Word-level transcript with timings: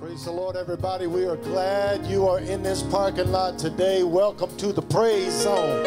Praise 0.00 0.26
the 0.26 0.30
Lord, 0.30 0.54
everybody. 0.54 1.08
We 1.08 1.24
are 1.24 1.34
glad 1.34 2.06
you 2.06 2.28
are 2.28 2.38
in 2.38 2.62
this 2.62 2.84
parking 2.84 3.32
lot 3.32 3.58
today. 3.58 4.04
Welcome 4.04 4.56
to 4.58 4.72
the 4.72 4.80
Praise 4.80 5.32
Zone. 5.32 5.84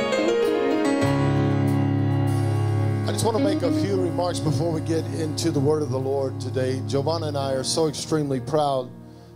I 3.08 3.12
just 3.14 3.24
want 3.24 3.38
to 3.38 3.44
make 3.44 3.62
a 3.62 3.72
few 3.82 4.02
remarks 4.02 4.40
before 4.40 4.74
we 4.74 4.82
get 4.82 5.06
into 5.14 5.50
the 5.50 5.62
Word 5.62 5.82
of 5.82 5.92
the 5.92 6.00
Lord 6.00 6.42
today. 6.42 6.82
Giovanna 6.88 7.28
and 7.28 7.38
I 7.38 7.54
are 7.54 7.64
so 7.64 7.88
extremely 7.88 8.42
proud 8.42 8.90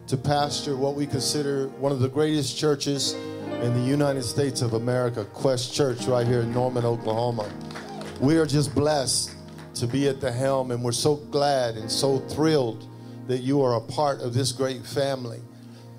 to 0.08 0.18
pastor 0.18 0.76
what 0.76 0.96
we 0.96 1.08
consider 1.08 1.70
one 1.80 1.94
of 1.94 2.02
the 2.02 2.10
greatest 2.10 2.58
churches 2.58 3.14
in 3.62 3.74
the 3.74 3.82
United 3.82 4.24
States 4.24 4.62
of 4.62 4.74
America, 4.74 5.24
Quest 5.24 5.74
Church, 5.74 6.06
right 6.06 6.28
here 6.28 6.42
in 6.42 6.54
Norman, 6.54 6.84
Oklahoma. 6.84 7.50
We 8.20 8.36
are 8.38 8.46
just 8.46 8.76
blessed 8.76 9.32
to 9.76 9.88
be 9.88 10.10
at 10.10 10.20
the 10.20 10.34
helm, 10.34 10.72
and 10.72 10.84
we're 10.84 10.92
so 10.92 11.16
glad 11.16 11.78
and 11.78 11.90
so 11.90 12.20
thrilled 12.20 12.90
that 13.28 13.40
you 13.40 13.62
are 13.62 13.76
a 13.76 13.82
part 13.82 14.22
of 14.22 14.34
this 14.34 14.52
great 14.52 14.86
family. 14.86 15.40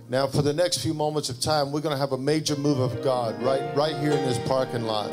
Now, 0.09 0.29
for 0.29 0.43
the 0.43 0.53
next 0.53 0.79
few 0.79 0.95
moments 0.95 1.29
of 1.29 1.41
time, 1.41 1.73
we're 1.73 1.81
going 1.81 1.95
to 1.95 1.99
have 1.99 2.13
a 2.13 2.19
major 2.19 2.55
move 2.55 2.79
of 2.79 3.03
God 3.03 3.43
right, 3.43 3.75
right 3.77 3.97
here 3.97 4.13
in 4.13 4.25
this 4.25 4.39
parking 4.47 4.83
lot. 4.83 5.11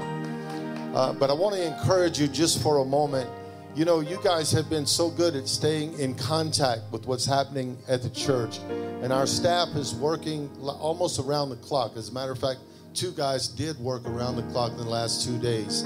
Uh, 0.93 1.13
but 1.13 1.31
I 1.31 1.33
want 1.33 1.55
to 1.55 1.65
encourage 1.65 2.19
you 2.19 2.27
just 2.27 2.61
for 2.61 2.77
a 2.77 2.85
moment. 2.85 3.27
You 3.75 3.85
know, 3.85 4.01
you 4.01 4.19
guys 4.23 4.51
have 4.51 4.69
been 4.69 4.85
so 4.85 5.09
good 5.09 5.35
at 5.35 5.47
staying 5.47 5.97
in 5.97 6.13
contact 6.13 6.81
with 6.91 7.07
what's 7.07 7.25
happening 7.25 7.75
at 7.87 8.03
the 8.03 8.09
church, 8.11 8.59
and 9.01 9.11
our 9.11 9.25
staff 9.25 9.69
is 9.69 9.95
working 9.95 10.47
almost 10.61 11.19
around 11.19 11.49
the 11.49 11.55
clock. 11.55 11.97
As 11.97 12.09
a 12.09 12.13
matter 12.13 12.31
of 12.31 12.37
fact, 12.37 12.59
two 12.93 13.11
guys 13.13 13.47
did 13.47 13.79
work 13.79 14.07
around 14.07 14.35
the 14.35 14.43
clock 14.53 14.71
in 14.73 14.77
the 14.77 14.83
last 14.83 15.25
two 15.25 15.39
days. 15.39 15.81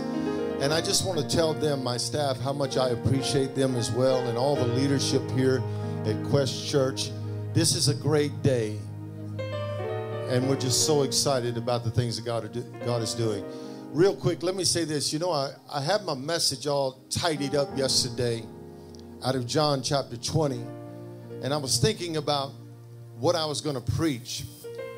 And 0.60 0.74
I 0.74 0.82
just 0.82 1.06
want 1.06 1.18
to 1.20 1.28
tell 1.34 1.54
them, 1.54 1.82
my 1.82 1.96
staff, 1.96 2.42
how 2.42 2.52
much 2.52 2.76
I 2.76 2.90
appreciate 2.90 3.56
them 3.56 3.78
as 3.78 3.90
well 3.90 4.28
and 4.28 4.38
all 4.38 4.58
the 4.58 4.68
leadership 4.68 5.22
here 5.32 5.64
at 6.08 6.24
Quest 6.24 6.70
Church. 6.70 7.12
This 7.54 7.76
is 7.76 7.90
a 7.90 7.94
great 7.94 8.42
day, 8.42 8.78
and 10.30 10.48
we're 10.48 10.56
just 10.56 10.86
so 10.86 11.04
excited 11.04 11.58
about 11.58 11.84
the 11.84 11.92
things 11.92 12.16
that 12.16 12.26
God, 12.26 12.50
do, 12.54 12.62
God 12.86 13.02
is 13.02 13.14
doing. 13.14 13.44
Real 13.92 14.16
quick, 14.16 14.42
let 14.42 14.56
me 14.56 14.64
say 14.64 14.86
this. 14.86 15.12
You 15.12 15.20
know, 15.20 15.32
I, 15.32 15.52
I 15.70 15.82
had 15.82 16.06
my 16.06 16.14
message 16.16 16.66
all 16.66 17.04
tidied 17.10 17.56
up 17.56 17.78
yesterday 17.78 18.46
out 19.26 19.36
of 19.36 19.46
John 19.46 19.82
chapter 19.82 20.16
20, 20.16 20.64
and 21.44 21.54
I 21.54 21.58
was 21.58 21.78
thinking 21.78 22.16
about 22.16 22.52
what 23.20 23.36
I 23.36 23.46
was 23.46 23.60
going 23.60 23.76
to 23.76 23.92
preach. 23.92 24.46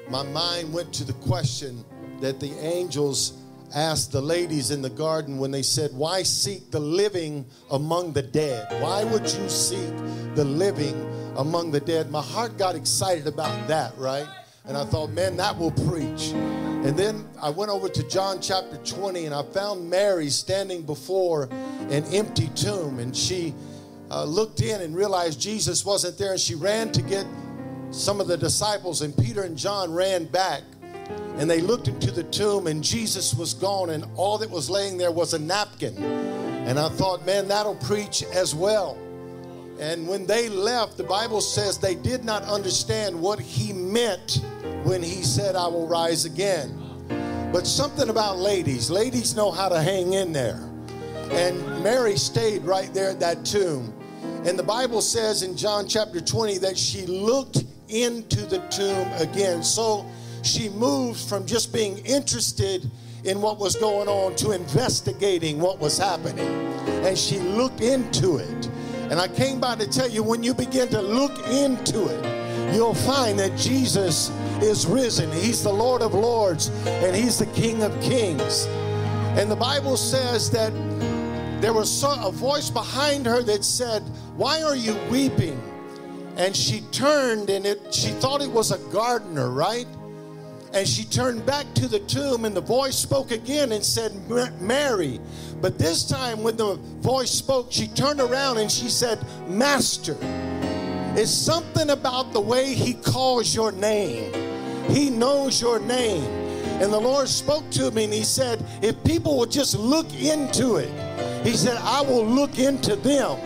My 0.10 0.22
mind 0.22 0.72
went 0.72 0.94
to 0.94 1.04
the 1.04 1.14
question 1.14 1.84
that 2.22 2.40
the 2.40 2.52
angels 2.60 3.39
asked 3.74 4.12
the 4.12 4.22
ladies 4.22 4.72
in 4.72 4.82
the 4.82 4.90
garden 4.90 5.38
when 5.38 5.52
they 5.52 5.62
said, 5.62 5.92
Why 5.94 6.24
seek 6.24 6.72
the 6.72 6.80
living 6.80 7.46
among 7.72 8.14
the 8.14 8.22
dead? 8.22 8.68
Why 8.82 9.04
would 9.04 9.32
you 9.32 9.50
seek 9.50 9.94
the 10.36 10.46
living 10.46 10.96
among 11.38 11.72
the 11.72 11.80
dead? 11.80 12.12
My 12.12 12.22
heart 12.22 12.58
got 12.58 12.76
excited 12.76 13.28
about 13.28 13.68
that, 13.68 13.98
right? 13.98 14.28
And 14.66 14.78
I 14.78 14.86
thought, 14.86 15.12
man, 15.12 15.38
that 15.38 15.58
will 15.58 15.72
preach. 15.72 16.32
And 16.32 16.98
then 16.98 17.28
I 17.42 17.50
went 17.50 17.72
over 17.72 17.90
to 17.90 18.08
John 18.08 18.40
chapter 18.42 18.78
20 18.78 19.26
and 19.26 19.34
I 19.34 19.44
found 19.44 19.90
Mary 19.90 20.30
standing 20.30 20.84
before 20.84 21.50
an 21.90 22.04
empty 22.14 22.50
tomb. 22.56 23.00
And 23.00 23.16
she 23.16 23.54
uh, 24.12 24.24
looked 24.26 24.62
in 24.62 24.82
and 24.82 24.96
realized 24.96 25.42
Jesus 25.42 25.86
wasn't 25.86 26.18
there. 26.18 26.32
And 26.32 26.40
she 26.40 26.56
ran 26.56 26.92
to 26.92 27.02
get 27.02 27.26
some 27.92 28.22
of 28.22 28.28
the 28.28 28.38
disciples, 28.38 29.02
and 29.02 29.16
Peter 29.18 29.44
and 29.44 29.58
John 29.58 29.92
ran 29.92 30.26
back 30.26 30.62
and 31.38 31.50
they 31.50 31.62
looked 31.62 31.88
into 31.88 32.12
the 32.12 32.24
tomb, 32.24 32.68
and 32.68 32.84
Jesus 32.84 33.34
was 33.34 33.54
gone, 33.54 33.92
and 33.92 34.06
all 34.16 34.38
that 34.40 34.50
was 34.50 34.70
laying 34.70 34.98
there 34.98 35.12
was 35.12 35.34
a 35.34 35.40
napkin. 35.40 35.96
And 36.68 36.78
I 36.78 36.90
thought, 36.90 37.26
man, 37.26 37.48
that'll 37.48 37.76
preach 37.76 38.24
as 38.24 38.54
well. 38.54 38.98
And 39.80 40.08
when 40.08 40.26
they 40.26 40.50
left, 40.50 40.98
the 40.98 41.06
Bible 41.06 41.40
says 41.40 41.78
they 41.78 41.96
did 41.96 42.26
not 42.26 42.44
understand 42.44 43.20
what 43.20 43.40
he 43.40 43.72
meant 43.72 44.42
when 44.84 45.02
he 45.02 45.24
said, 45.24 45.56
I 45.56 45.68
will 45.68 45.88
rise 45.88 46.26
again. 46.26 46.78
But 47.54 47.66
something 47.66 48.10
about 48.10 48.38
ladies, 48.38 48.92
ladies 48.92 49.36
know 49.36 49.50
how 49.50 49.70
to 49.70 49.82
hang 49.82 50.14
in 50.14 50.34
there. 50.34 50.70
And 51.32 51.84
Mary 51.84 52.18
stayed 52.18 52.64
right 52.64 52.94
there 52.94 53.10
at 53.10 53.20
that 53.22 53.46
tomb. 53.46 53.94
And 54.46 54.60
the 54.60 54.64
Bible 54.64 55.02
says 55.02 55.44
in 55.44 55.56
John 55.56 55.88
chapter 55.88 56.20
20 56.20 56.58
that 56.60 56.78
she 56.78 57.06
looked 57.06 57.64
into 57.88 58.46
the 58.46 58.60
tomb 58.68 59.08
again. 59.14 59.64
So 59.64 60.06
she 60.44 60.70
moved 60.70 61.20
from 61.28 61.46
just 61.46 61.74
being 61.74 61.98
interested 62.00 62.90
in 63.24 63.42
what 63.42 63.60
was 63.60 63.76
going 63.76 64.08
on 64.08 64.36
to 64.38 64.52
investigating 64.52 65.60
what 65.60 65.80
was 65.80 65.98
happening. 65.98 66.48
And 67.06 67.18
she 67.18 67.40
looked 67.40 67.82
into 67.82 68.38
it. 68.38 68.70
And 69.10 69.20
I 69.20 69.28
came 69.28 69.60
by 69.60 69.76
to 69.76 69.88
tell 69.90 70.08
you 70.08 70.24
when 70.24 70.44
you 70.44 70.54
begin 70.54 70.88
to 70.90 71.02
look 71.02 71.38
into 71.48 72.08
it, 72.08 72.76
you'll 72.76 72.94
find 72.94 73.38
that 73.40 73.58
Jesus 73.58 74.30
is 74.62 74.86
risen. 74.86 75.32
He's 75.32 75.64
the 75.64 75.74
Lord 75.74 76.02
of 76.02 76.14
Lords 76.14 76.70
and 76.86 77.16
He's 77.16 77.40
the 77.40 77.48
King 77.48 77.84
of 77.84 78.00
Kings. 78.02 78.66
And 79.38 79.50
the 79.50 79.56
Bible 79.56 79.98
says 79.98 80.50
that 80.52 80.72
there 81.62 81.74
was 81.74 82.04
a 82.04 82.32
voice 82.32 82.70
behind 82.70 83.26
her 83.26 83.42
that 83.44 83.66
said, 83.66 84.02
Why 84.38 84.62
are 84.62 84.76
you 84.76 84.96
weeping? 85.10 85.62
And 86.38 86.56
she 86.56 86.82
turned 86.92 87.50
and 87.50 87.66
it, 87.66 87.94
she 87.94 88.12
thought 88.12 88.42
it 88.42 88.50
was 88.50 88.72
a 88.72 88.78
gardener, 88.92 89.50
right? 89.50 89.88
And 90.72 90.88
she 90.88 91.04
turned 91.04 91.46
back 91.46 91.66
to 91.76 91.88
the 91.88 92.00
tomb, 92.00 92.46
and 92.46 92.56
the 92.56 92.62
voice 92.62 92.96
spoke 92.96 93.32
again 93.32 93.72
and 93.72 93.84
said, 93.84 94.12
Mary. 94.62 95.20
But 95.62 95.80
this 95.80 96.08
time, 96.08 96.44
when 96.44 96.58
the 96.58 96.76
voice 97.02 97.32
spoke, 97.32 97.68
she 97.72 97.88
turned 97.88 98.22
around 98.22 98.60
and 98.60 98.72
she 98.72 98.88
said, 98.88 99.20
Master. 99.48 100.16
It's 101.16 101.32
something 101.32 101.90
about 101.90 102.34
the 102.34 102.40
way 102.40 102.74
he 102.76 102.94
calls 102.94 103.54
your 103.56 103.72
name. 103.72 104.32
He 104.90 105.10
knows 105.10 105.60
your 105.60 105.80
name. 105.80 106.24
And 106.82 106.94
the 106.94 107.00
Lord 107.00 107.28
spoke 107.28 107.70
to 107.72 107.92
me 107.92 108.06
and 108.06 108.14
he 108.14 108.24
said, 108.24 108.64
If 108.82 109.04
people 109.04 109.38
will 109.38 109.48
just 109.48 109.78
look 109.78 110.14
into 110.14 110.76
it, 110.76 110.90
he 111.44 111.58
said, 111.58 111.78
I 111.78 112.02
will 112.02 112.26
look 112.26 112.60
into 112.60 112.96
them. 112.96 113.38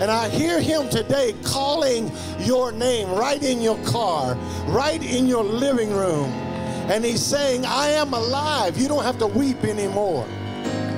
And 0.00 0.10
I 0.10 0.28
hear 0.28 0.60
him 0.60 0.88
today 0.90 1.34
calling 1.42 2.12
your 2.38 2.70
name 2.72 3.10
right 3.10 3.42
in 3.42 3.60
your 3.60 3.78
car, 3.84 4.34
right 4.68 5.02
in 5.02 5.26
your 5.26 5.42
living 5.42 5.90
room. 5.90 6.47
And 6.88 7.04
he's 7.04 7.22
saying, 7.22 7.66
I 7.66 7.90
am 7.90 8.14
alive. 8.14 8.78
You 8.78 8.88
don't 8.88 9.04
have 9.04 9.18
to 9.18 9.26
weep 9.26 9.62
anymore. 9.62 10.24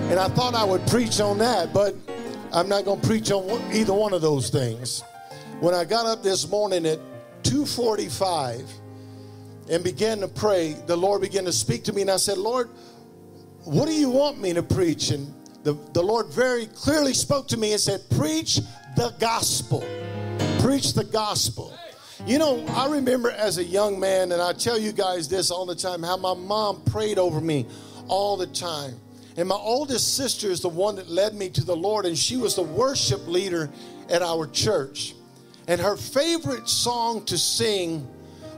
And 0.09 0.21
I 0.21 0.29
thought 0.29 0.55
I 0.55 0.63
would 0.63 0.87
preach 0.87 1.21
on 1.21 1.39
that, 1.39 1.73
but 1.73 1.97
I'm 2.53 2.69
not 2.69 2.85
going 2.85 3.01
to 3.01 3.07
preach 3.07 3.33
on 3.33 3.61
either 3.73 3.93
one 3.93 4.13
of 4.13 4.23
those 4.23 4.51
things. 4.51 5.03
When 5.59 5.75
I 5.75 5.85
got 5.85 6.07
up 6.07 6.23
this 6.23 6.49
morning 6.49 6.87
at 6.87 7.01
2:45 7.43 8.71
and 9.69 9.83
began 9.83 10.21
to 10.21 10.29
pray, 10.29 10.77
the 10.87 10.97
Lord 10.97 11.23
began 11.23 11.45
to 11.45 11.53
speak 11.53 11.83
to 11.85 11.93
me, 11.93 12.03
and 12.03 12.11
I 12.11 12.17
said, 12.19 12.39
Lord, 12.39 12.71
what 13.65 13.87
do 13.87 13.93
you 13.93 14.11
want 14.11 14.41
me 14.41 14.53
to 14.53 14.63
preach? 14.63 15.11
And 15.11 15.35
the, 15.65 15.75
the 15.93 16.03
Lord 16.03 16.27
very 16.29 16.67
clearly 16.67 17.15
spoke 17.15 17.49
to 17.49 17.57
me 17.57 17.73
and 17.73 17.81
said, 17.81 18.01
Preach 18.11 18.61
the 18.97 19.13
gospel. 19.19 19.85
Preach 20.61 20.95
the 20.95 21.05
gospel. 21.05 21.75
You 22.27 22.39
know, 22.39 22.65
I 22.69 22.87
remember 22.87 23.31
as 23.31 23.57
a 23.57 23.65
young 23.65 23.99
man, 23.99 24.33
and 24.33 24.43
I 24.43 24.53
tell 24.53 24.79
you 24.79 24.93
guys 24.93 25.27
this 25.27 25.51
all 25.51 25.65
the 25.65 25.75
time, 25.75 26.03
how 26.03 26.19
my 26.19 26.35
mom 26.35 26.83
prayed 26.83 27.19
over 27.19 27.41
me 27.41 27.67
all 28.09 28.37
the 28.37 28.47
time. 28.47 28.95
And 29.39 29.49
my 29.49 29.57
oldest 29.57 30.17
sister 30.17 30.51
is 30.51 30.61
the 30.61 30.69
one 30.69 30.97
that 30.97 31.09
led 31.09 31.35
me 31.35 31.49
to 31.49 31.65
the 31.65 31.75
Lord, 31.75 32.05
and 32.05 32.17
she 32.17 32.37
was 32.37 32.55
the 32.55 32.63
worship 32.63 33.27
leader 33.27 33.71
at 34.11 34.21
our 34.21 34.47
church. 34.47 35.15
And 35.67 35.81
her 35.81 35.97
favorite 35.97 36.69
song 36.69 37.25
to 37.25 37.39
sing 37.39 38.07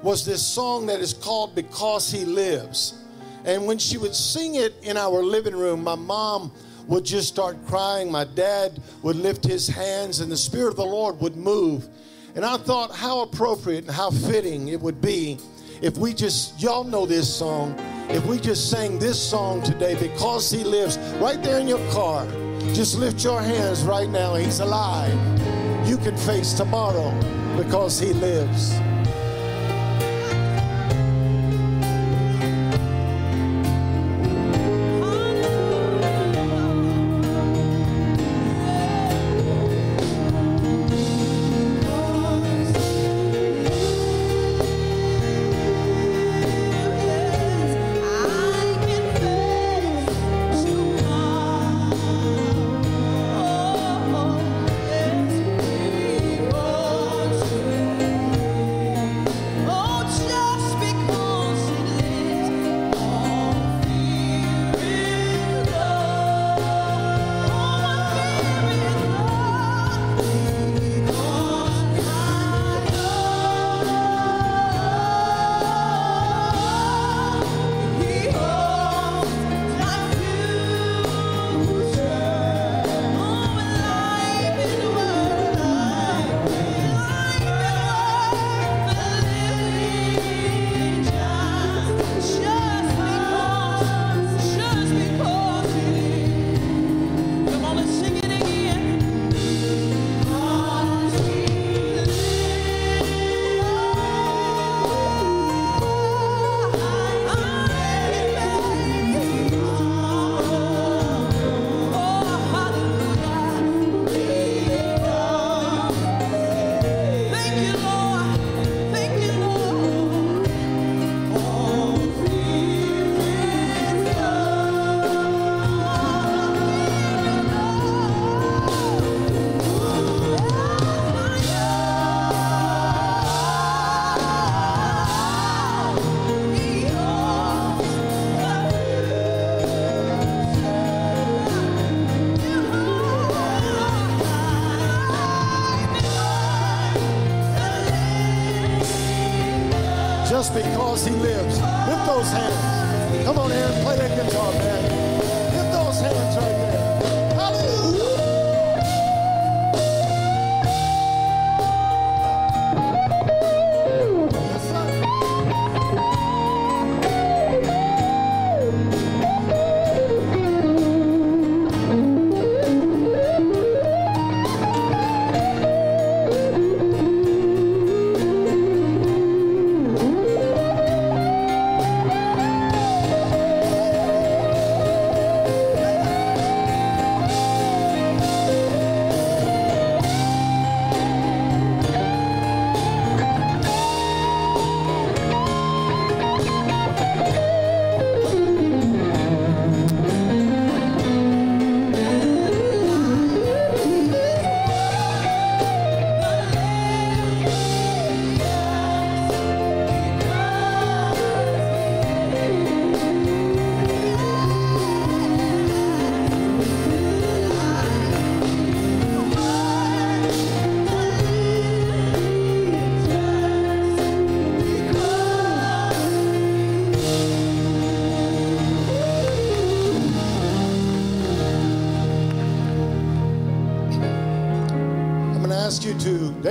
was 0.03 0.27
this 0.27 0.45
song 0.45 0.87
that 0.87 0.99
is 0.99 1.15
called 1.15 1.55
Because 1.55 2.11
He 2.11 2.25
Lives. 2.25 2.95
And 3.45 3.65
when 3.67 3.79
she 3.79 3.97
would 3.97 4.15
sing 4.15 4.57
it 4.57 4.75
in 4.83 4.97
our 4.97 5.23
living 5.23 5.55
room, 5.55 5.85
my 5.85 5.95
mom 5.95 6.51
would 6.89 7.05
just 7.05 7.29
start 7.29 7.57
crying. 7.67 8.11
My 8.11 8.25
dad 8.25 8.83
would 9.03 9.17
lift 9.17 9.45
his 9.45 9.69
hands, 9.69 10.19
and 10.19 10.33
the 10.33 10.37
Spirit 10.37 10.71
of 10.71 10.77
the 10.77 10.85
Lord 10.85 11.21
would 11.21 11.37
move. 11.37 11.87
And 12.35 12.45
I 12.45 12.57
thought 12.57 12.91
how 12.93 13.21
appropriate 13.21 13.85
and 13.85 13.91
how 13.91 14.11
fitting 14.11 14.69
it 14.69 14.81
would 14.81 15.01
be 15.01 15.39
if 15.83 15.99
we 15.99 16.15
just, 16.15 16.63
y'all 16.63 16.85
know 16.85 17.05
this 17.05 17.33
song, 17.33 17.75
if 18.09 18.25
we 18.25 18.39
just 18.39 18.71
sang 18.71 18.99
this 18.99 19.21
song 19.21 19.63
today, 19.63 19.97
Because 20.01 20.51
He 20.51 20.63
Lives, 20.63 20.97
right 21.21 21.43
there 21.43 21.59
in 21.59 21.67
your 21.67 21.85
car. 21.91 22.27
Just 22.73 22.97
lift 22.97 23.25
your 23.25 23.43
hands 23.43 23.83
right 23.83 24.09
now. 24.09 24.37
He's 24.37 24.61
alive. 24.61 25.13
You 25.87 25.97
can 25.97 26.17
face 26.17 26.53
tomorrow 26.53 27.11
because 27.57 27.99
He 27.99 28.13
lives. 28.13 28.73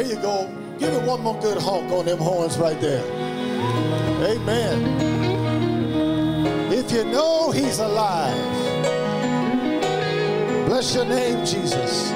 There 0.02 0.16
you 0.16 0.22
go. 0.22 0.48
Give 0.80 0.94
it 0.94 1.04
one 1.04 1.22
more 1.22 1.40
good 1.40 1.58
honk 1.58 1.92
on 1.92 2.06
them 2.06 2.18
horns 2.18 2.58
right 2.58 2.80
there. 2.82 3.06
Amen. 4.24 4.82
If 6.72 6.92
you 6.92 7.04
know 7.06 7.52
he's 7.52 7.78
alive, 7.80 8.36
bless 10.66 10.96
your 10.96 11.06
name, 11.06 11.46
Jesus. 11.46 12.12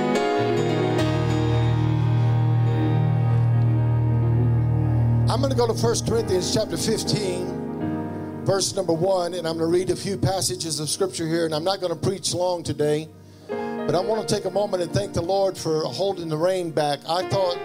I'm 5.29 5.41
going 5.41 5.51
to 5.51 5.57
go 5.57 5.67
to 5.67 5.73
1 5.73 5.95
Corinthians 6.07 6.53
chapter 6.53 6.77
15, 6.77 8.45
verse 8.45 8.75
number 8.75 8.93
1, 8.93 9.33
and 9.35 9.47
I'm 9.47 9.57
going 9.57 9.71
to 9.71 9.77
read 9.77 9.89
a 9.91 9.95
few 9.95 10.17
passages 10.17 10.79
of 10.79 10.89
scripture 10.89 11.27
here, 11.27 11.45
and 11.45 11.53
I'm 11.53 11.63
not 11.63 11.81
going 11.81 11.93
to 11.93 11.99
preach 11.99 12.33
long 12.33 12.63
today. 12.63 13.09
But 13.85 13.93
I 13.93 13.99
want 13.99 14.27
to 14.27 14.35
take 14.35 14.45
a 14.45 14.49
moment 14.49 14.81
and 14.81 14.91
thank 14.91 15.13
the 15.13 15.21
Lord 15.21 15.55
for 15.55 15.81
holding 15.81 16.27
the 16.27 16.37
rain 16.37 16.71
back. 16.71 17.01
I 17.07 17.29
thought 17.29 17.55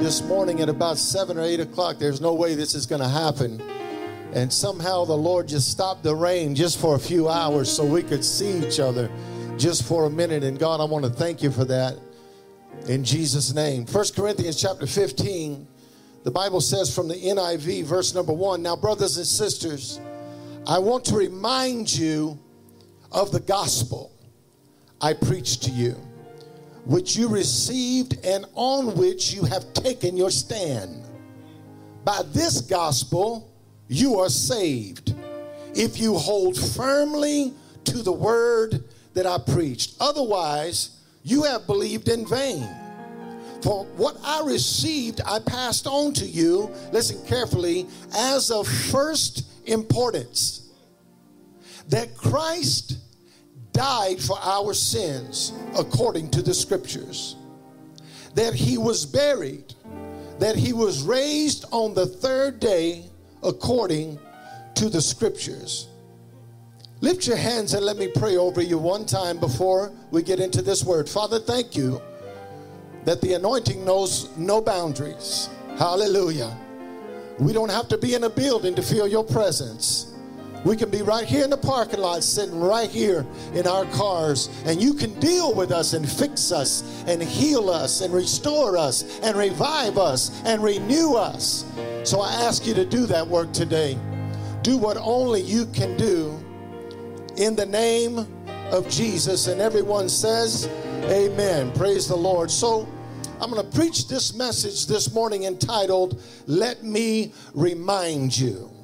this 0.00 0.22
morning 0.22 0.60
at 0.60 0.68
about 0.68 0.98
7 0.98 1.36
or 1.36 1.42
8 1.42 1.58
o'clock, 1.58 1.98
there's 1.98 2.20
no 2.20 2.32
way 2.32 2.54
this 2.54 2.76
is 2.76 2.86
going 2.86 3.02
to 3.02 3.08
happen. 3.08 3.60
And 4.34 4.52
somehow 4.52 5.04
the 5.04 5.16
Lord 5.16 5.48
just 5.48 5.68
stopped 5.68 6.04
the 6.04 6.14
rain 6.14 6.54
just 6.54 6.78
for 6.78 6.94
a 6.94 6.98
few 6.98 7.28
hours 7.28 7.68
so 7.72 7.84
we 7.84 8.04
could 8.04 8.24
see 8.24 8.64
each 8.64 8.78
other 8.78 9.10
just 9.56 9.82
for 9.82 10.04
a 10.04 10.10
minute. 10.10 10.44
And 10.44 10.60
God, 10.60 10.80
I 10.80 10.84
want 10.84 11.04
to 11.04 11.10
thank 11.10 11.42
you 11.42 11.50
for 11.50 11.64
that 11.64 11.98
in 12.86 13.02
Jesus' 13.02 13.52
name. 13.52 13.84
1 13.84 14.04
Corinthians 14.14 14.62
chapter 14.62 14.86
15, 14.86 15.66
the 16.22 16.30
Bible 16.30 16.60
says 16.60 16.94
from 16.94 17.08
the 17.08 17.16
NIV, 17.16 17.82
verse 17.82 18.14
number 18.14 18.32
1 18.32 18.62
Now, 18.62 18.76
brothers 18.76 19.16
and 19.16 19.26
sisters, 19.26 19.98
I 20.68 20.78
want 20.78 21.04
to 21.06 21.16
remind 21.16 21.92
you 21.92 22.38
of 23.10 23.32
the 23.32 23.40
gospel 23.40 24.12
I 25.00 25.12
preached 25.14 25.62
to 25.64 25.70
you, 25.70 25.92
which 26.84 27.16
you 27.16 27.28
received 27.28 28.24
and 28.24 28.46
on 28.54 28.96
which 28.96 29.32
you 29.32 29.44
have 29.44 29.72
taken 29.72 30.16
your 30.16 30.30
stand. 30.30 31.04
By 32.04 32.22
this 32.32 32.60
gospel 32.60 33.50
you 33.88 34.18
are 34.18 34.28
saved, 34.28 35.14
if 35.74 35.98
you 35.98 36.14
hold 36.14 36.56
firmly 36.56 37.54
to 37.84 38.02
the 38.02 38.12
word 38.12 38.84
that 39.14 39.26
I 39.26 39.38
preached. 39.38 39.94
Otherwise, 40.00 40.90
you 41.24 41.42
have 41.42 41.66
believed 41.66 42.08
in 42.08 42.26
vain. 42.26 42.68
For 43.62 43.84
what 43.96 44.16
I 44.22 44.42
received, 44.46 45.20
I 45.26 45.40
passed 45.40 45.86
on 45.86 46.12
to 46.14 46.24
you, 46.24 46.70
listen 46.92 47.24
carefully, 47.26 47.88
as 48.14 48.50
of 48.50 48.68
first 48.68 49.44
importance 49.66 50.70
that 51.88 52.16
Christ 52.16 52.98
died 53.78 54.20
for 54.20 54.36
our 54.42 54.74
sins 54.74 55.52
according 55.78 56.28
to 56.28 56.42
the 56.42 56.52
scriptures, 56.52 57.36
that 58.34 58.52
he 58.52 58.76
was 58.76 59.06
buried, 59.06 59.72
that 60.40 60.56
he 60.56 60.72
was 60.72 61.04
raised 61.04 61.64
on 61.70 61.94
the 61.94 62.04
third 62.04 62.58
day 62.58 63.04
according 63.44 64.18
to 64.74 64.88
the 64.88 65.00
scriptures. 65.00 65.86
Lift 67.02 67.28
your 67.28 67.36
hands 67.36 67.74
and 67.74 67.86
let 67.86 67.96
me 67.96 68.08
pray 68.08 68.36
over 68.36 68.60
you 68.60 68.78
one 68.78 69.06
time 69.06 69.38
before 69.38 69.92
we 70.10 70.24
get 70.24 70.40
into 70.40 70.60
this 70.60 70.82
word. 70.82 71.08
Father, 71.08 71.38
thank 71.38 71.76
you 71.76 72.02
that 73.04 73.20
the 73.20 73.34
anointing 73.34 73.84
knows 73.84 74.36
no 74.36 74.60
boundaries. 74.60 75.48
Hallelujah. 75.78 76.52
We 77.38 77.52
don't 77.52 77.70
have 77.70 77.86
to 77.88 77.98
be 77.98 78.14
in 78.14 78.24
a 78.24 78.30
building 78.30 78.74
to 78.74 78.82
feel 78.82 79.06
your 79.06 79.22
presence. 79.22 80.07
We 80.64 80.76
can 80.76 80.90
be 80.90 81.02
right 81.02 81.24
here 81.24 81.44
in 81.44 81.50
the 81.50 81.56
parking 81.56 82.00
lot, 82.00 82.22
sitting 82.24 82.60
right 82.60 82.90
here 82.90 83.24
in 83.54 83.66
our 83.66 83.84
cars, 83.86 84.50
and 84.66 84.82
you 84.82 84.92
can 84.92 85.18
deal 85.20 85.54
with 85.54 85.70
us 85.70 85.92
and 85.92 86.08
fix 86.08 86.50
us 86.50 87.04
and 87.06 87.22
heal 87.22 87.70
us 87.70 88.00
and 88.00 88.12
restore 88.12 88.76
us 88.76 89.20
and 89.20 89.36
revive 89.36 89.98
us 89.98 90.42
and 90.44 90.62
renew 90.62 91.14
us. 91.14 91.64
So 92.04 92.20
I 92.20 92.32
ask 92.32 92.66
you 92.66 92.74
to 92.74 92.84
do 92.84 93.06
that 93.06 93.26
work 93.26 93.52
today. 93.52 93.96
Do 94.62 94.76
what 94.76 94.96
only 94.96 95.40
you 95.40 95.66
can 95.66 95.96
do 95.96 96.38
in 97.36 97.54
the 97.54 97.66
name 97.66 98.26
of 98.70 98.88
Jesus. 98.88 99.46
And 99.46 99.60
everyone 99.60 100.08
says, 100.08 100.68
Amen. 101.04 101.72
Praise 101.72 102.08
the 102.08 102.16
Lord. 102.16 102.50
So 102.50 102.88
I'm 103.40 103.50
going 103.50 103.64
to 103.64 103.76
preach 103.76 104.08
this 104.08 104.34
message 104.34 104.86
this 104.86 105.14
morning 105.14 105.44
entitled, 105.44 106.20
Let 106.46 106.82
Me 106.82 107.32
Remind 107.54 108.36
You. 108.36 108.77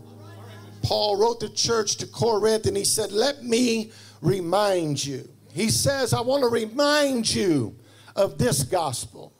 Paul 0.84 1.16
wrote 1.16 1.40
the 1.40 1.48
church 1.48 1.96
to 1.96 2.06
Corinth 2.06 2.66
and 2.66 2.76
he 2.76 2.84
said, 2.84 3.10
Let 3.10 3.42
me 3.42 3.90
remind 4.20 5.04
you. 5.04 5.26
He 5.52 5.70
says, 5.70 6.12
I 6.12 6.20
want 6.20 6.42
to 6.42 6.48
remind 6.48 7.34
you 7.34 7.74
of 8.14 8.38
this 8.38 8.62
gospel. 8.62 9.32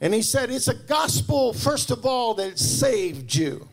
And 0.00 0.14
he 0.14 0.22
said, 0.22 0.50
It's 0.50 0.68
a 0.68 0.74
gospel, 0.74 1.52
first 1.52 1.90
of 1.90 2.06
all, 2.06 2.34
that 2.34 2.58
saved 2.58 3.34
you. 3.34 3.68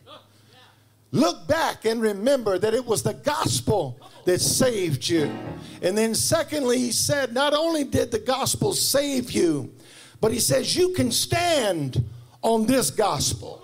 Look 1.12 1.46
back 1.46 1.84
and 1.84 2.02
remember 2.02 2.58
that 2.58 2.74
it 2.74 2.84
was 2.84 3.04
the 3.04 3.14
gospel 3.14 4.00
that 4.24 4.40
saved 4.40 5.08
you. 5.08 5.32
And 5.80 5.96
then, 5.96 6.12
secondly, 6.16 6.78
he 6.78 6.90
said, 6.90 7.32
Not 7.32 7.54
only 7.54 7.84
did 7.84 8.10
the 8.10 8.18
gospel 8.18 8.72
save 8.72 9.30
you, 9.30 9.72
but 10.20 10.32
he 10.32 10.40
says, 10.40 10.76
You 10.76 10.88
can 10.94 11.12
stand 11.12 12.04
on 12.42 12.66
this 12.66 12.90
gospel. 12.90 13.60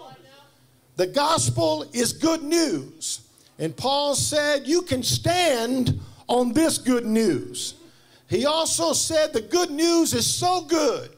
The 0.94 1.08
gospel 1.08 1.84
is 1.92 2.12
good 2.12 2.44
news. 2.44 3.22
And 3.60 3.76
Paul 3.76 4.14
said, 4.14 4.66
You 4.66 4.82
can 4.82 5.02
stand 5.02 6.00
on 6.26 6.54
this 6.54 6.78
good 6.78 7.04
news. 7.04 7.74
He 8.26 8.46
also 8.46 8.94
said, 8.94 9.32
The 9.32 9.42
good 9.42 9.70
news 9.70 10.14
is 10.14 10.26
so 10.26 10.62
good 10.62 11.10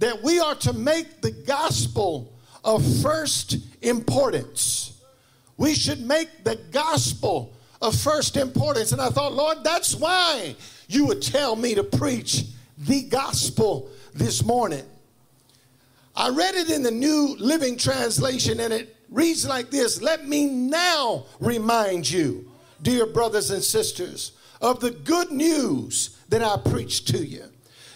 that 0.00 0.20
we 0.22 0.40
are 0.40 0.56
to 0.56 0.72
make 0.72 1.20
the 1.20 1.30
gospel 1.30 2.32
of 2.64 2.84
first 3.00 3.56
importance. 3.82 5.00
We 5.56 5.74
should 5.74 6.00
make 6.00 6.42
the 6.42 6.56
gospel 6.72 7.52
of 7.80 7.94
first 7.94 8.36
importance. 8.36 8.92
And 8.92 9.00
I 9.00 9.10
thought, 9.10 9.32
Lord, 9.32 9.62
that's 9.62 9.94
why 9.94 10.56
you 10.88 11.06
would 11.06 11.22
tell 11.22 11.54
me 11.54 11.74
to 11.76 11.84
preach 11.84 12.46
the 12.78 13.02
gospel 13.02 13.90
this 14.12 14.44
morning. 14.44 14.84
I 16.16 16.30
read 16.30 16.56
it 16.56 16.70
in 16.70 16.82
the 16.82 16.90
New 16.90 17.36
Living 17.38 17.76
Translation 17.76 18.58
and 18.58 18.72
it 18.72 18.96
reads 19.10 19.46
like 19.46 19.70
this 19.70 20.00
Let 20.00 20.26
me 20.26 20.46
now 20.46 21.26
remind 21.40 22.10
you, 22.10 22.50
dear 22.82 23.06
brothers 23.06 23.50
and 23.50 23.62
sisters, 23.62 24.32
of 24.60 24.80
the 24.80 24.90
good 24.90 25.30
news 25.30 26.18
that 26.28 26.42
I 26.42 26.56
preached 26.56 27.08
to 27.08 27.24
you. 27.24 27.44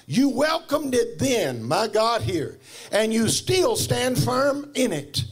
You 0.06 0.28
welcomed 0.28 0.94
it 0.94 1.18
then, 1.18 1.62
my 1.62 1.88
God, 1.88 2.22
here, 2.22 2.58
and 2.92 3.12
you 3.12 3.28
still 3.28 3.76
stand 3.76 4.18
firm 4.18 4.70
in 4.74 4.92
it. 4.92 5.24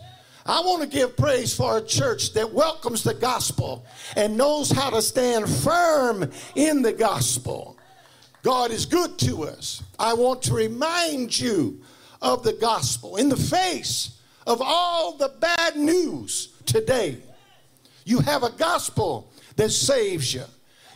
I 0.47 0.61
want 0.61 0.83
to 0.83 0.89
give 0.89 1.17
praise 1.17 1.55
for 1.55 1.77
a 1.77 1.83
church 1.83 2.33
that 2.33 2.53
welcomes 2.53 3.03
the 3.03 3.15
gospel 3.15 3.87
and 4.17 4.37
knows 4.37 4.71
how 4.71 4.91
to 4.91 5.03
stand 5.03 5.49
firm 5.49 6.31
in 6.57 6.83
the 6.83 6.93
gospel. 6.93 7.79
God 8.43 8.73
is 8.73 8.87
good 8.87 9.19
to 9.19 9.45
us. 9.45 9.85
I 9.99 10.15
want 10.15 10.43
to 10.43 10.55
remind 10.55 11.39
you 11.39 11.81
of 12.21 12.43
the 12.43 12.55
gospel 12.55 13.17
in 13.17 13.29
the 13.29 13.37
face 13.37 14.19
of 14.47 14.61
all 14.63 15.17
the 15.17 15.33
bad 15.41 15.77
news 15.77 16.55
today. 16.67 17.19
You 18.05 18.21
have 18.21 18.43
a 18.43 18.51
gospel 18.51 19.31
that 19.57 19.71
saves 19.71 20.35
you. 20.35 20.45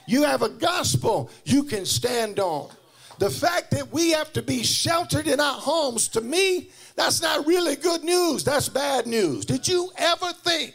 You 0.07 0.23
have 0.23 0.43
a 0.43 0.49
gospel 0.49 1.31
you 1.45 1.65
can 1.65 1.85
stand 1.85 2.39
on. 2.39 2.71
The 3.19 3.31
fact 3.31 3.71
that 3.71 3.93
we 3.93 4.11
have 4.11 4.33
to 4.35 4.43
be 4.43 4.63
sheltered 4.63 5.27
in 5.27 5.41
our 5.41 5.59
homes, 5.59 6.09
to 6.09 6.21
me, 6.21 6.71
that's 6.97 7.23
not 7.23 7.47
really 7.47 7.77
good 7.77 8.05
news. 8.05 8.45
That's 8.45 8.69
bad 8.69 9.07
news. 9.07 9.45
Did 9.45 9.67
you 9.67 9.91
ever 9.97 10.33
think 10.33 10.75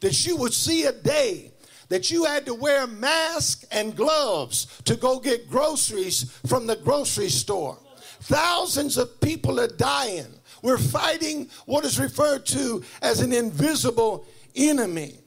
that 0.00 0.26
you 0.26 0.36
would 0.36 0.52
see 0.52 0.84
a 0.84 0.92
day 0.92 1.50
that 1.88 2.10
you 2.10 2.24
had 2.24 2.44
to 2.46 2.54
wear 2.54 2.86
masks 2.86 3.64
and 3.70 3.96
gloves 3.96 4.66
to 4.84 4.96
go 4.96 5.18
get 5.18 5.48
groceries 5.48 6.30
from 6.46 6.66
the 6.66 6.76
grocery 6.76 7.30
store? 7.30 7.78
Thousands 8.22 8.96
of 8.96 9.20
people 9.20 9.60
are 9.60 9.68
dying. 9.68 10.26
We're 10.62 10.78
fighting 10.78 11.48
what 11.66 11.84
is 11.84 12.00
referred 12.00 12.46
to 12.46 12.82
as 13.00 13.20
an 13.20 13.32
invisible 13.32 14.26
enemy. 14.54 15.18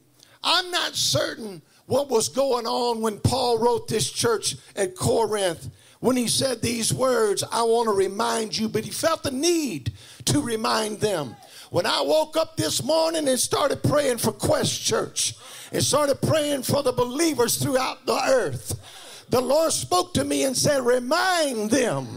I'm 0.44 0.72
not 0.72 0.96
certain 0.96 1.62
what 1.86 2.10
was 2.10 2.30
going 2.30 2.68
on 2.68 3.02
when 3.02 3.20
Paul 3.20 3.60
wrote 3.60 3.88
this 3.88 4.10
church 4.10 4.56
at 4.76 4.96
Corinth 4.96 5.70
when 6.02 6.18
he 6.18 6.28
said 6.28 6.62
these 6.62 6.92
words, 6.92 7.44
I 7.52 7.62
want 7.62 7.88
to 7.88 7.94
remind 7.94 8.58
you, 8.58 8.68
but 8.68 8.84
he 8.84 8.92
felt 8.92 9.24
the 9.24 9.32
need 9.32 9.94
to 10.26 10.42
remind 10.42 11.00
them. 11.00 11.36
When 11.70 11.86
I 11.86 12.02
woke 12.02 12.36
up 12.36 12.58
this 12.58 12.84
morning 12.84 13.28
and 13.28 13.40
started 13.40 13.84
praying 13.84 14.18
for 14.18 14.32
Quest 14.32 14.84
Church 14.84 15.36
and 15.72 15.82
started 15.82 16.20
praying 16.22 16.64
for 16.64 16.82
the 16.82 16.92
believers 16.92 17.58
throughout 17.58 18.06
the 18.06 18.20
earth, 18.28 18.80
the 19.30 19.40
Lord 19.40 19.72
spoke 19.72 20.14
to 20.16 20.26
me 20.26 20.44
and 20.44 20.58
said, 20.58 20.84
Remind 20.84 21.70
them. 21.70 22.08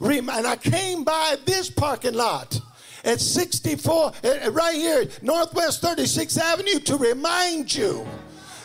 And 0.00 0.46
I 0.46 0.56
came 0.56 1.04
by 1.04 1.36
this 1.44 1.70
parking 1.70 2.14
lot 2.14 2.60
at 3.04 3.20
64, 3.20 4.12
eh, 4.24 4.48
right 4.50 4.74
here, 4.74 5.08
Northwest 5.22 5.82
36th 5.82 6.38
Avenue, 6.38 6.80
to 6.80 6.96
remind 6.96 7.74
you 7.74 8.06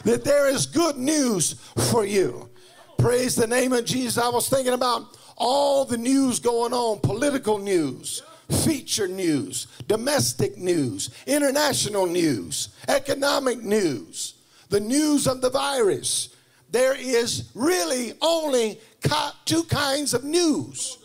that 0.03 0.23
there 0.23 0.49
is 0.49 0.65
good 0.65 0.97
news 0.97 1.53
for 1.91 2.05
you. 2.05 2.49
Praise 2.97 3.35
the 3.35 3.47
name 3.47 3.71
of 3.71 3.85
Jesus. 3.85 4.17
I 4.17 4.29
was 4.29 4.49
thinking 4.49 4.73
about 4.73 5.17
all 5.37 5.85
the 5.85 5.97
news 5.97 6.39
going 6.39 6.73
on 6.73 6.99
political 6.99 7.59
news, 7.59 8.23
feature 8.63 9.07
news, 9.07 9.67
domestic 9.87 10.57
news, 10.57 11.11
international 11.27 12.07
news, 12.07 12.69
economic 12.87 13.61
news, 13.61 14.35
the 14.69 14.79
news 14.79 15.27
of 15.27 15.41
the 15.41 15.49
virus. 15.49 16.29
There 16.71 16.95
is 16.95 17.49
really 17.53 18.13
only 18.21 18.79
two 19.45 19.63
kinds 19.63 20.13
of 20.13 20.23
news 20.23 20.97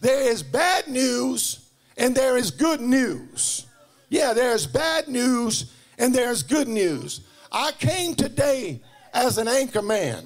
there 0.00 0.30
is 0.30 0.42
bad 0.42 0.88
news 0.88 1.70
and 1.96 2.14
there 2.14 2.36
is 2.36 2.50
good 2.50 2.80
news. 2.80 3.66
Yeah, 4.08 4.32
there's 4.32 4.66
bad 4.66 5.08
news 5.08 5.72
and 5.98 6.14
there's 6.14 6.42
good 6.42 6.68
news. 6.68 7.20
I 7.52 7.72
came 7.72 8.14
today 8.14 8.80
as 9.12 9.38
an 9.38 9.48
anchor 9.48 9.82
man. 9.82 10.24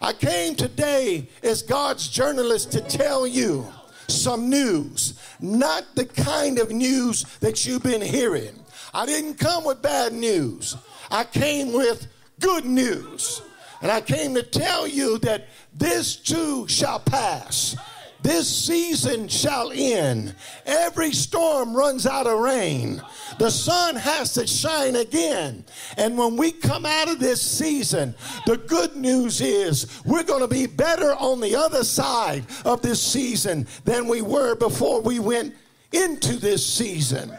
I 0.00 0.12
came 0.12 0.54
today 0.54 1.28
as 1.42 1.62
God's 1.62 2.08
journalist 2.08 2.72
to 2.72 2.80
tell 2.80 3.26
you 3.26 3.66
some 4.08 4.50
news, 4.50 5.20
not 5.40 5.84
the 5.94 6.04
kind 6.04 6.58
of 6.58 6.70
news 6.70 7.24
that 7.40 7.64
you've 7.64 7.82
been 7.82 8.02
hearing. 8.02 8.54
I 8.92 9.06
didn't 9.06 9.34
come 9.34 9.64
with 9.64 9.80
bad 9.80 10.12
news, 10.12 10.76
I 11.10 11.24
came 11.24 11.72
with 11.72 12.06
good 12.40 12.64
news. 12.64 13.42
And 13.80 13.90
I 13.90 14.00
came 14.00 14.34
to 14.34 14.44
tell 14.44 14.86
you 14.86 15.18
that 15.18 15.48
this 15.74 16.14
too 16.14 16.68
shall 16.68 17.00
pass. 17.00 17.76
This 18.22 18.48
season 18.48 19.26
shall 19.26 19.72
end. 19.72 20.34
Every 20.64 21.12
storm 21.12 21.74
runs 21.74 22.06
out 22.06 22.26
of 22.26 22.38
rain. 22.38 23.02
The 23.38 23.50
sun 23.50 23.96
has 23.96 24.34
to 24.34 24.46
shine 24.46 24.94
again. 24.94 25.64
And 25.96 26.16
when 26.16 26.36
we 26.36 26.52
come 26.52 26.86
out 26.86 27.10
of 27.10 27.18
this 27.18 27.42
season, 27.42 28.14
the 28.46 28.58
good 28.58 28.94
news 28.94 29.40
is 29.40 30.00
we're 30.04 30.22
going 30.22 30.42
to 30.42 30.48
be 30.48 30.66
better 30.66 31.14
on 31.14 31.40
the 31.40 31.56
other 31.56 31.82
side 31.82 32.44
of 32.64 32.80
this 32.80 33.02
season 33.02 33.66
than 33.84 34.06
we 34.06 34.22
were 34.22 34.54
before 34.54 35.00
we 35.00 35.18
went 35.18 35.54
into 35.92 36.36
this 36.36 36.64
season. 36.64 37.32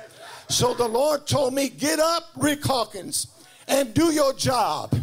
So 0.50 0.74
the 0.74 0.88
Lord 0.88 1.26
told 1.26 1.54
me, 1.54 1.70
Get 1.70 2.00
up, 2.00 2.26
Rick 2.36 2.64
Hawkins, 2.66 3.28
and 3.68 3.94
do 3.94 4.12
your 4.12 4.34
job. 4.34 4.94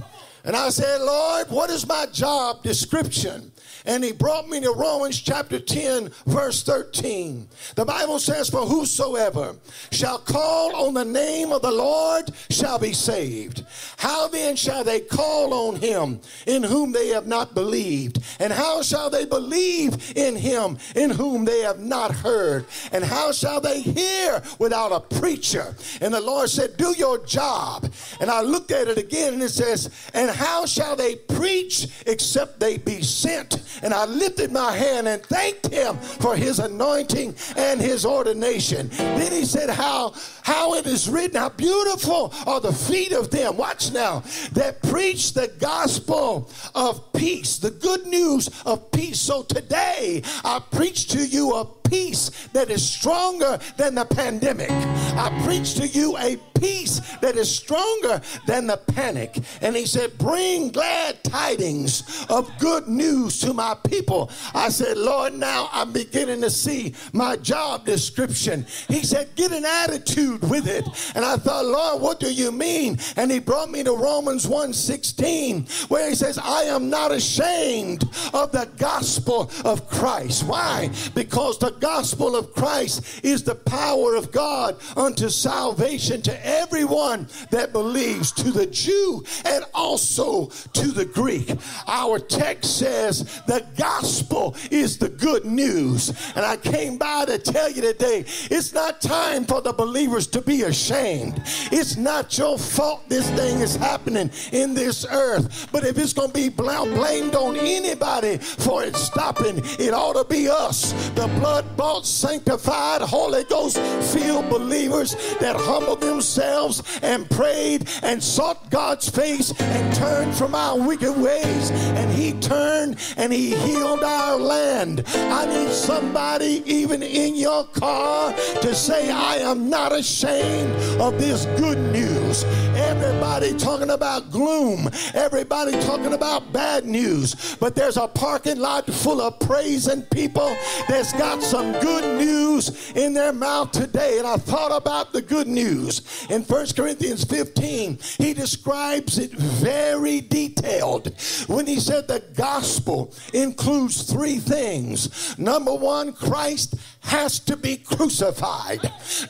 And 0.45 0.57
I 0.57 0.71
said, 0.71 1.01
Lord, 1.01 1.51
what 1.51 1.71
is 1.71 1.87
my 1.87 2.07
job 2.07 2.63
description? 2.63 3.53
And 3.87 4.05
he 4.05 4.13
brought 4.13 4.49
me 4.49 4.61
to 4.61 4.73
Romans 4.73 5.21
chapter 5.21 5.59
10, 5.59 6.11
verse 6.27 6.63
13. 6.63 7.49
The 7.77 7.85
Bible 7.85 8.19
says, 8.19 8.51
For 8.51 8.61
whosoever 8.61 9.57
shall 9.91 10.19
call 10.19 10.75
on 10.77 10.95
the 10.95 11.05
name 11.05 11.53
of 11.53 11.63
the 11.63 11.71
Lord 11.71 12.31
shall 12.51 12.79
be 12.79 12.93
saved. 12.93 13.65
How 13.97 14.29
then 14.29 14.57
shall 14.57 14.85
they 14.85 15.01
call 15.01 15.53
on 15.55 15.77
him 15.77 16.21
in 16.47 16.63
whom 16.63 16.93
they 16.93 17.09
have 17.09 17.27
not 17.27 17.55
believed? 17.55 18.23
And 18.39 18.53
how 18.53 18.83
shall 18.83 19.11
they 19.11 19.25
believe 19.25 20.13
in 20.17 20.37
him 20.37 20.79
in 20.95 21.11
whom 21.11 21.45
they 21.45 21.61
have 21.61 21.81
not 21.81 22.13
heard? 22.13 22.67
And 22.93 23.05
how 23.05 23.33
shall 23.33 23.61
they 23.61 23.81
hear 23.81 24.43
without 24.59 24.93
a 24.93 25.01
preacher? 25.01 25.75
And 26.01 26.13
the 26.13 26.21
Lord 26.21 26.51
said, 26.51 26.77
Do 26.77 26.95
your 26.97 27.25
job. 27.25 27.93
And 28.21 28.31
I 28.31 28.43
looked 28.43 28.71
at 28.71 28.89
it 28.89 28.99
again 28.99 29.35
and 29.35 29.43
it 29.43 29.51
says, 29.51 29.91
And 30.15 30.31
how 30.31 30.67
shall 30.67 30.97
they 30.97 31.17
preach 31.17 31.89
except 32.07 32.61
they 32.61 32.79
be 32.79 33.03
sent? 33.03 33.63
And 33.83 33.93
I 33.95 34.05
lifted 34.07 34.53
my 34.53 34.73
hand 34.73 35.09
and 35.09 35.23
thanked 35.23 35.67
him 35.69 35.97
for 35.97 36.37
his 36.37 36.59
anointing 36.59 37.35
and 37.57 37.81
his 37.81 38.05
ordination. 38.05 38.89
Then 38.89 39.33
he 39.33 39.45
said, 39.45 39.71
How 39.71 40.15
how 40.43 40.75
it 40.75 40.87
is 40.87 41.09
written, 41.09 41.41
how 41.41 41.51
beautiful 41.51 42.33
are 42.47 42.61
the 42.61 42.73
feet 42.73 43.13
of 43.13 43.31
them. 43.31 43.57
Watch 43.57 43.93
now, 43.93 44.23
that 44.53 44.83
preach 44.83 45.33
the 45.33 45.49
gospel 45.59 46.51
of 46.75 47.13
peace, 47.13 47.59
the 47.59 47.71
good 47.71 48.07
news 48.07 48.49
of 48.67 48.91
peace. 48.91 49.21
So 49.21 49.43
today 49.43 50.23
I 50.45 50.61
preach 50.71 51.09
to 51.09 51.25
you 51.25 51.55
a 51.55 51.65
peace 51.91 52.31
that 52.53 52.71
is 52.71 52.89
stronger 52.89 53.59
than 53.77 53.95
the 53.95 54.05
pandemic. 54.05 54.71
I 54.71 55.43
preach 55.45 55.75
to 55.75 55.87
you 55.87 56.17
a 56.17 56.37
peace 56.59 57.01
that 57.21 57.37
is 57.37 57.55
stronger 57.55 58.21
than 58.47 58.67
the 58.67 58.77
panic. 58.77 59.39
And 59.61 59.75
he 59.75 59.87
said, 59.87 60.17
Bring 60.19 60.71
glad 60.71 61.23
tidings 61.25 62.27
of 62.29 62.51
good 62.59 62.87
news 62.87 63.41
to 63.41 63.53
my 63.53 63.60
people. 63.85 64.31
I 64.55 64.69
said, 64.69 64.97
Lord, 64.97 65.35
now 65.35 65.69
I'm 65.73 65.93
beginning 65.93 66.41
to 66.43 66.51
see 66.51 66.95
my 67.13 67.37
job 67.37 67.85
description. 67.85 68.67
He 68.89 69.03
said, 69.03 69.35
Get 69.37 69.53
an 69.53 69.65
attitude 69.65 70.43
with 70.49 70.67
it. 70.67 70.85
And 71.15 71.25
I 71.25 71.37
thought, 71.37 71.67
Lord, 71.67 72.03
what 72.03 72.21
do 72.21 72.33
you 72.33 72.53
mean? 72.53 72.99
And 73.17 73.31
he 73.31 73.39
brought 73.39 73.71
me 73.71 73.83
to 73.85 73.93
Romans 73.93 74.47
1:16, 74.47 75.91
where 75.91 76.09
he 76.09 76.15
says, 76.15 76.39
I 76.39 76.63
am 76.65 76.91
not 76.91 77.13
ashamed 77.13 78.05
of 78.33 78.53
the 78.53 78.69
gospel 78.77 79.51
of 79.65 79.89
Christ. 79.89 80.45
Why? 80.45 80.91
Because 81.15 81.59
the 81.59 81.73
gospel 81.73 82.37
of 82.37 82.55
Christ 82.55 83.25
is 83.25 83.43
the 83.43 83.55
power 83.55 84.15
of 84.17 84.33
God 84.33 84.77
unto 84.97 85.29
salvation 85.29 86.23
to 86.23 86.47
everyone 86.47 87.29
that 87.51 87.73
believes, 87.73 88.33
to 88.33 88.51
the 88.51 88.67
Jew 88.67 89.25
and 89.45 89.65
also 89.75 90.47
to 90.47 90.89
the 90.89 91.05
Greek. 91.05 91.51
Our 91.87 92.19
text 92.19 92.79
says 92.79 93.43
the 93.51 93.67
gospel 93.77 94.55
is 94.71 94.97
the 94.97 95.09
good 95.09 95.45
news. 95.45 96.11
And 96.37 96.45
I 96.45 96.57
came 96.57 96.97
by 96.99 97.25
to 97.25 97.37
tell 97.37 97.69
you 97.69 97.83
today 97.83 98.25
it's 98.49 98.73
not 98.73 99.01
time 99.01 99.45
for 99.45 99.61
the 99.61 99.73
believers 99.73 100.29
to 100.29 100.41
be 100.41 100.63
ashamed. 100.63 101.43
It's 101.73 101.97
not 101.97 102.39
your 102.39 102.57
fault 102.57 103.09
this 103.09 103.29
thing 103.31 103.61
is 103.61 103.75
happening 103.75 104.31
in 104.53 104.73
this 104.75 105.05
earth. 105.11 105.69
But 105.73 105.85
if 105.85 105.99
it's 105.99 106.13
going 106.13 106.29
to 106.29 106.35
be 106.35 106.49
blamed 106.49 107.35
on 107.35 107.57
anybody 107.57 108.39
for 108.39 108.85
it 108.85 108.95
stopping, 108.95 109.61
it 109.81 109.93
ought 109.93 110.13
to 110.13 110.25
be 110.25 110.49
us, 110.49 110.93
the 111.17 111.27
blood 111.41 111.77
bought, 111.77 112.07
sanctified, 112.07 113.03
Holy 113.03 113.43
Ghost 113.45 113.79
filled 114.13 114.49
believers 114.49 115.17
that 115.41 115.57
humbled 115.57 116.03
themselves 116.03 117.01
and 117.03 117.29
prayed 117.29 117.89
and 118.05 118.23
sought 118.23 118.71
God's 118.71 119.09
face 119.09 119.53
and 119.61 119.95
turned 119.97 120.35
from 120.37 120.55
our 120.55 120.79
wicked 120.79 121.21
ways. 121.21 121.71
And 121.71 122.13
He 122.13 122.35
turned 122.35 122.97
and 123.17 123.33
He 123.33 123.40
healed 123.49 124.05
our 124.05 124.37
land. 124.37 125.05
I 125.15 125.47
need 125.47 125.71
somebody, 125.71 126.63
even 126.67 127.03
in 127.03 127.37
your 127.37 127.65
car, 127.65 128.33
to 128.63 128.75
say, 128.75 129.11
I 129.11 129.37
am 129.37 129.71
not 129.71 129.93
ashamed 129.93 130.73
of 131.01 131.19
this 131.19 131.47
good 131.59 131.79
news. 131.93 132.45
Everybody 132.91 133.57
talking 133.57 133.91
about 133.91 134.33
gloom, 134.33 134.91
everybody 135.15 135.71
talking 135.83 136.13
about 136.13 136.53
bad 136.53 136.85
news, 136.85 137.55
but 137.61 137.77
there's 137.77 137.97
a 137.97 138.09
parking 138.09 138.59
lot 138.59 138.85
full 138.87 139.21
of 139.21 139.39
praising 139.39 140.03
people 140.03 140.57
that's 140.89 141.13
got 141.13 141.41
some 141.41 141.71
good 141.75 142.19
news 142.19 142.91
in 142.97 143.15
their 143.15 143.33
mouth 143.33 143.71
today. 143.71 144.19
And 144.19 144.27
I 144.27 144.39
thought 144.39 144.77
about 144.77 145.13
the 145.13 145.23
good 145.23 145.47
news. 145.47 146.27
In 146.31 146.43
1 146.43 146.67
Corinthians 146.75 147.23
15, 147.23 147.97
he 148.19 148.35
describes 148.35 149.19
it 149.19 149.31
very 149.31 150.21
detailed 150.21 151.15
when 151.47 151.67
he 151.67 151.79
said 151.79 152.09
the 152.09 152.25
gospel 152.35 153.15
includes 153.33 154.03
three 154.03 154.39
things. 154.39 155.39
Number 155.39 155.77
one, 155.77 156.13
Christ 156.13 156.75
has 157.11 157.41
to 157.41 157.57
be 157.57 157.77
crucified. 157.77 158.79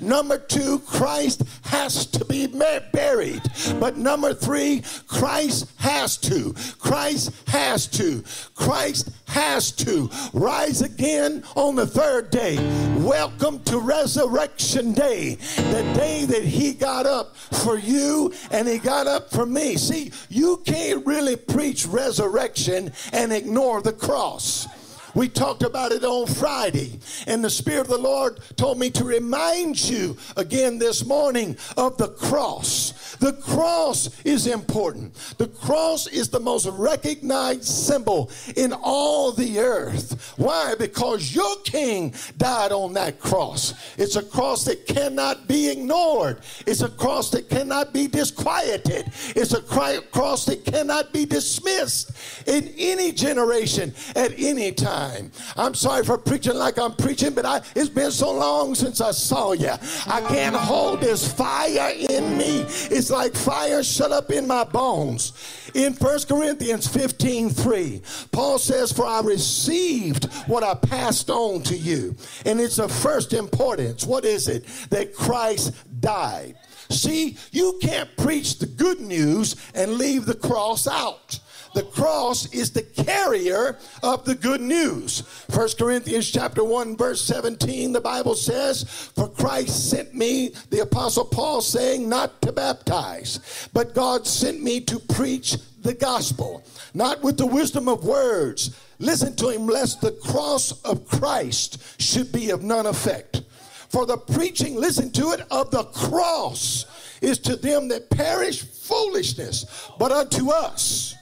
Number 0.01 0.37
two, 0.37 0.81
Christ 0.81 1.45
has 1.65 2.05
to 2.09 2.27
be 2.27 2.47
buried. 2.47 3.41
But 3.81 3.97
number 3.97 4.35
three, 4.35 4.83
Christ 5.07 5.67
has 5.79 6.19
to. 6.19 6.55
Christ 6.79 7.33
has 7.49 7.87
to. 7.87 8.23
Christ 8.55 9.09
has 9.29 9.73
to 9.73 10.11
rise 10.35 10.83
again 10.83 11.43
on 11.57 11.75
the 11.75 11.87
third 11.87 12.31
day. 12.31 12.57
Welcome 12.99 13.61
to 13.65 13.79
Resurrection 13.79 14.93
Day, 14.93 15.37
the 15.57 15.91
day 15.97 16.27
that 16.27 16.45
He 16.45 16.75
got 16.75 17.07
up 17.07 17.35
for 17.35 17.79
you 17.79 18.35
and 18.51 18.69
He 18.69 18.77
got 18.77 19.07
up 19.07 19.31
for 19.31 19.47
me. 19.47 19.77
See, 19.77 20.13
you 20.29 20.59
can't 20.67 21.07
really 21.07 21.37
preach 21.37 21.87
resurrection 21.87 22.93
and 23.15 23.33
ignore 23.33 23.81
the 23.81 23.95
cross. 23.95 24.69
We 25.15 25.29
talked 25.29 25.63
about 25.63 25.93
it 25.93 26.05
on 26.05 26.27
Friday, 26.27 27.01
and 27.27 27.43
the 27.43 27.51
Spirit 27.51 27.83
of 27.83 27.89
the 27.89 27.99
Lord 27.99 28.39
told 28.57 28.79
me 28.79 28.91
to 28.91 29.05
remind 29.05 29.89
you 29.89 30.17
again 30.37 30.79
this 30.79 31.05
morning 31.05 31.57
of 31.77 31.97
the 31.97 32.09
cross. 32.09 33.17
The 33.17 33.33
cross 33.33 34.23
is 34.25 34.47
important. 34.47 35.15
The 35.37 35.49
cross 35.49 36.07
is 36.07 36.29
the 36.29 36.41
most 36.41 36.67
recognized 36.67 37.65
symbol 37.65 38.31
in 38.57 38.73
all 38.73 39.33
the 39.33 39.59
earth. 39.59 40.35
Why? 40.37 40.75
Because 40.79 41.35
your 41.35 41.57
king 41.65 42.15
died 42.39 42.73
on 42.73 42.93
that 42.95 43.19
cross. 43.21 43.75
It's 43.99 44.17
a 44.17 44.23
cross 44.23 44.65
that 44.65 44.87
cannot 44.87 45.49
be 45.49 45.71
ignored, 45.71 46.41
it's 46.67 46.83
a 46.83 46.89
cross 46.89 47.31
that 47.31 47.49
cannot 47.49 47.93
be 47.93 48.07
disquieted, 48.07 49.13
it's 49.37 49.53
a 49.53 49.63
cross 49.63 50.45
that 50.47 50.65
cannot 50.65 51.13
be 51.13 51.25
dismissed 51.25 52.13
in 52.47 52.73
any 52.79 53.13
generation 53.13 53.93
at 54.15 54.33
any 54.39 54.73
time 54.73 55.00
time. 55.01 55.33
I'm 55.57 55.75
sorry 55.75 56.05
for 56.05 56.19
preaching 56.19 56.57
like 56.57 56.79
I'm 56.79 56.95
preaching, 56.95 57.33
but 57.33 57.47
I, 57.47 57.63
it's 57.75 57.89
been 57.89 58.11
so 58.11 58.33
long 58.33 58.75
since 58.75 59.01
I 59.01 59.13
saw 59.13 59.53
you. 59.53 59.73
I 60.07 60.21
can't 60.29 60.55
hold 60.55 61.01
this 61.01 61.33
fire 61.33 61.93
in 61.95 62.37
me. 62.37 62.67
It's 62.91 63.11
like 63.11 63.35
fire 63.35 63.83
shut 63.83 64.13
up 64.13 64.31
in 64.31 64.47
my 64.47 64.65
bones. 64.65 65.33
In 65.75 65.95
1 65.95 66.19
Corinthians 66.29 66.87
15 66.87 67.51
3, 67.51 68.03
Paul 68.33 68.59
says, 68.59 68.93
For 68.93 69.07
I 69.07 69.21
received 69.23 70.27
what 70.47 70.63
I 70.63 70.75
passed 70.75 71.31
on 71.31 71.63
to 71.63 71.77
you. 71.77 72.15
And 72.45 72.61
it's 72.61 72.79
of 72.79 72.93
first 72.93 73.33
importance. 73.33 74.05
What 74.05 74.25
is 74.25 74.49
it? 74.49 74.67
That 74.91 75.15
Christ 75.15 75.73
died. 76.01 76.57
See, 76.91 77.39
you 77.53 77.79
can't 77.81 78.15
preach 78.17 78.59
the 78.59 78.67
good 78.67 79.01
news 79.01 79.57
and 79.75 79.93
leave 79.93 80.27
the 80.27 80.35
cross 80.35 80.87
out. 80.87 81.39
The 81.73 81.83
cross 81.85 82.53
is 82.53 82.73
the 82.73 82.83
carrier 82.83 83.79
of 84.03 84.25
the 84.25 84.35
good 84.35 84.61
news. 84.61 85.23
1 85.51 85.69
Corinthians 85.79 86.29
chapter 86.29 86.65
1 86.65 86.97
verse 86.97 87.23
17 87.23 87.93
the 87.93 88.01
Bible 88.01 88.35
says, 88.35 88.85
"For 89.15 89.29
Christ 89.29 89.89
sent 89.89 90.15
me, 90.15 90.53
the 90.71 90.81
apostle 90.81 91.25
Paul 91.25 91.61
saying, 91.61 92.09
not 92.09 92.43
to 92.43 92.53
baptize, 92.53 93.39
but 93.73 93.95
God 93.95 94.27
sent 94.27 94.63
me 94.63 94.81
to 94.81 94.99
preach 94.99 95.59
the 95.83 95.95
gospel, 95.95 96.63
not 96.93 97.23
with 97.23 97.37
the 97.37 97.47
wisdom 97.47 97.89
of 97.89 98.05
words. 98.05 98.71
Listen 98.99 99.35
to 99.37 99.49
him 99.49 99.67
lest 99.67 100.01
the 100.01 100.11
cross 100.11 100.73
of 100.85 101.07
Christ 101.09 101.79
should 101.99 102.33
be 102.33 102.51
of 102.51 102.63
none 102.65 102.87
effect." 102.87 103.43
For 103.89 104.07
the 104.07 104.19
preaching, 104.19 104.77
listen 104.77 105.11
to 105.13 105.33
it, 105.33 105.47
of 105.51 105.71
the 105.71 105.85
cross 105.85 106.85
is 107.21 107.39
to 107.39 107.57
them 107.57 107.89
that 107.89 108.11
perish 108.11 108.63
foolishness, 108.63 109.67
but 109.99 110.13
unto 110.13 110.51
us 110.51 111.15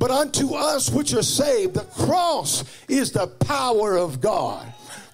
but 0.00 0.10
unto 0.10 0.54
us 0.54 0.90
which 0.90 1.12
are 1.12 1.22
saved, 1.22 1.74
the 1.74 1.84
cross 2.06 2.64
is 2.88 3.12
the 3.12 3.26
power 3.26 3.98
of 3.98 4.18
God. 4.20 4.66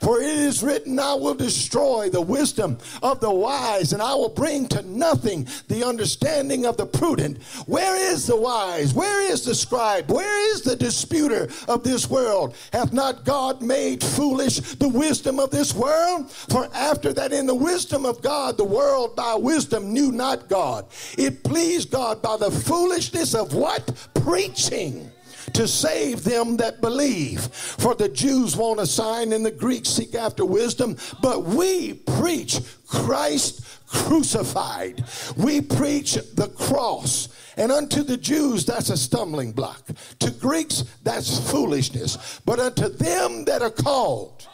For 0.07 0.21
it 0.21 0.39
is 0.39 0.63
written, 0.63 1.01
I 1.01 1.15
will 1.15 1.35
destroy 1.35 2.09
the 2.09 2.21
wisdom 2.21 2.79
of 3.03 3.19
the 3.19 3.33
wise, 3.33 3.93
and 3.93 4.01
I 4.01 4.15
will 4.15 4.29
bring 4.29 4.69
to 4.69 4.83
nothing 4.83 5.49
the 5.67 5.85
understanding 5.85 6.65
of 6.65 6.77
the 6.77 6.87
prudent. 6.87 7.43
Where 7.67 7.97
is 7.97 8.25
the 8.25 8.37
wise? 8.37 8.95
Where 8.95 9.29
is 9.29 9.45
the 9.45 9.53
scribe? 9.53 10.09
Where 10.09 10.55
is 10.55 10.63
the 10.63 10.77
disputer 10.77 11.49
of 11.67 11.83
this 11.83 12.09
world? 12.09 12.55
Hath 12.73 12.93
not 12.93 13.25
God 13.25 13.63
made 13.63 14.01
foolish 14.01 14.61
the 14.77 14.89
wisdom 14.89 15.41
of 15.41 15.51
this 15.51 15.75
world? 15.75 16.31
For 16.31 16.69
after 16.73 17.13
that, 17.13 17.33
in 17.33 17.49
the 17.49 17.57
wisdom 17.57 18.07
of 18.07 18.23
God, 18.23 18.59
the 18.59 18.63
world 18.63 19.17
by 19.17 19.35
wisdom 19.35 19.93
knew 19.93 20.13
not 20.13 20.49
God. 20.49 20.87
It 21.19 21.43
pleased 21.43 21.91
God 21.91 22.23
by 22.23 22.37
the 22.37 22.53
foolishness 22.53 23.35
of 23.35 23.55
what? 23.55 24.09
Preaching 24.15 25.11
to 25.57 25.67
save 25.67 26.23
them 26.23 26.59
that 26.59 26.83
believe. 26.83 27.41
For 27.41 27.95
the 27.95 28.11
Jews 28.11 28.57
want 28.57 28.79
a 28.79 28.87
sign 28.87 29.33
and 29.33 29.45
the 29.45 29.51
Greeks 29.51 29.89
seek 29.89 30.15
after 30.15 30.45
wisdom, 30.45 30.97
but 31.23 31.45
we 31.45 31.95
preach 31.95 32.61
Christ 32.87 33.65
crucified. 33.87 35.05
We 35.37 35.63
preach 35.63 36.15
the 36.35 36.49
cross. 36.59 37.29
And 37.57 37.73
unto 37.73 38.03
the 38.03 38.19
Jews, 38.19 38.67
that's 38.67 38.91
a 38.91 38.99
stumbling 38.99 39.53
block. 39.53 39.83
To 40.19 40.31
Greeks, 40.31 40.85
that's 41.03 41.51
foolishness. 41.51 42.41
But 42.45 42.61
unto 42.61 42.91
them 42.91 43.47
that 43.47 43.63
are 43.63 43.71
called, 43.71 44.47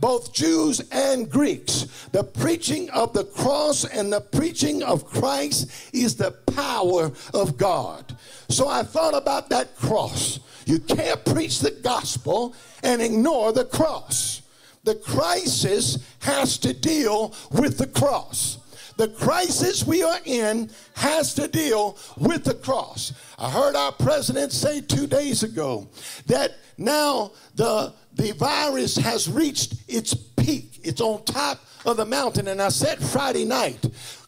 both 0.00 0.32
Jews 0.32 0.80
and 0.90 1.30
Greeks, 1.30 2.06
the 2.12 2.24
preaching 2.24 2.88
of 2.90 3.12
the 3.12 3.24
cross 3.24 3.84
and 3.84 4.12
the 4.12 4.20
preaching 4.20 4.82
of 4.82 5.04
Christ 5.04 5.70
is 5.92 6.16
the 6.16 6.32
power 6.54 7.10
of 7.34 7.56
God. 7.56 8.16
So 8.48 8.68
I 8.68 8.82
thought 8.82 9.14
about 9.14 9.48
that 9.50 9.76
cross. 9.76 10.40
You 10.66 10.78
can't 10.78 11.24
preach 11.24 11.60
the 11.60 11.70
gospel 11.70 12.54
and 12.82 13.00
ignore 13.00 13.52
the 13.52 13.64
cross. 13.64 14.42
The 14.84 14.94
crisis 14.94 15.98
has 16.20 16.58
to 16.58 16.72
deal 16.72 17.34
with 17.50 17.78
the 17.78 17.86
cross. 17.86 18.58
The 18.96 19.08
crisis 19.08 19.86
we 19.86 20.02
are 20.02 20.18
in 20.24 20.70
has 20.94 21.32
to 21.34 21.46
deal 21.46 21.96
with 22.16 22.44
the 22.44 22.54
cross. 22.54 23.12
I 23.38 23.48
heard 23.48 23.76
our 23.76 23.92
president 23.92 24.50
say 24.52 24.80
two 24.80 25.06
days 25.06 25.44
ago 25.44 25.88
that 26.26 26.56
now 26.78 27.32
the, 27.56 27.92
the 28.14 28.32
virus 28.32 28.96
has 28.96 29.28
reached 29.28 29.74
its 29.88 30.14
peak. 30.14 30.80
It's 30.82 31.00
on 31.00 31.24
top 31.24 31.60
of 31.84 31.96
the 31.96 32.06
mountain. 32.06 32.48
And 32.48 32.62
I 32.62 32.68
said 32.68 32.98
Friday 32.98 33.44
night, 33.44 33.84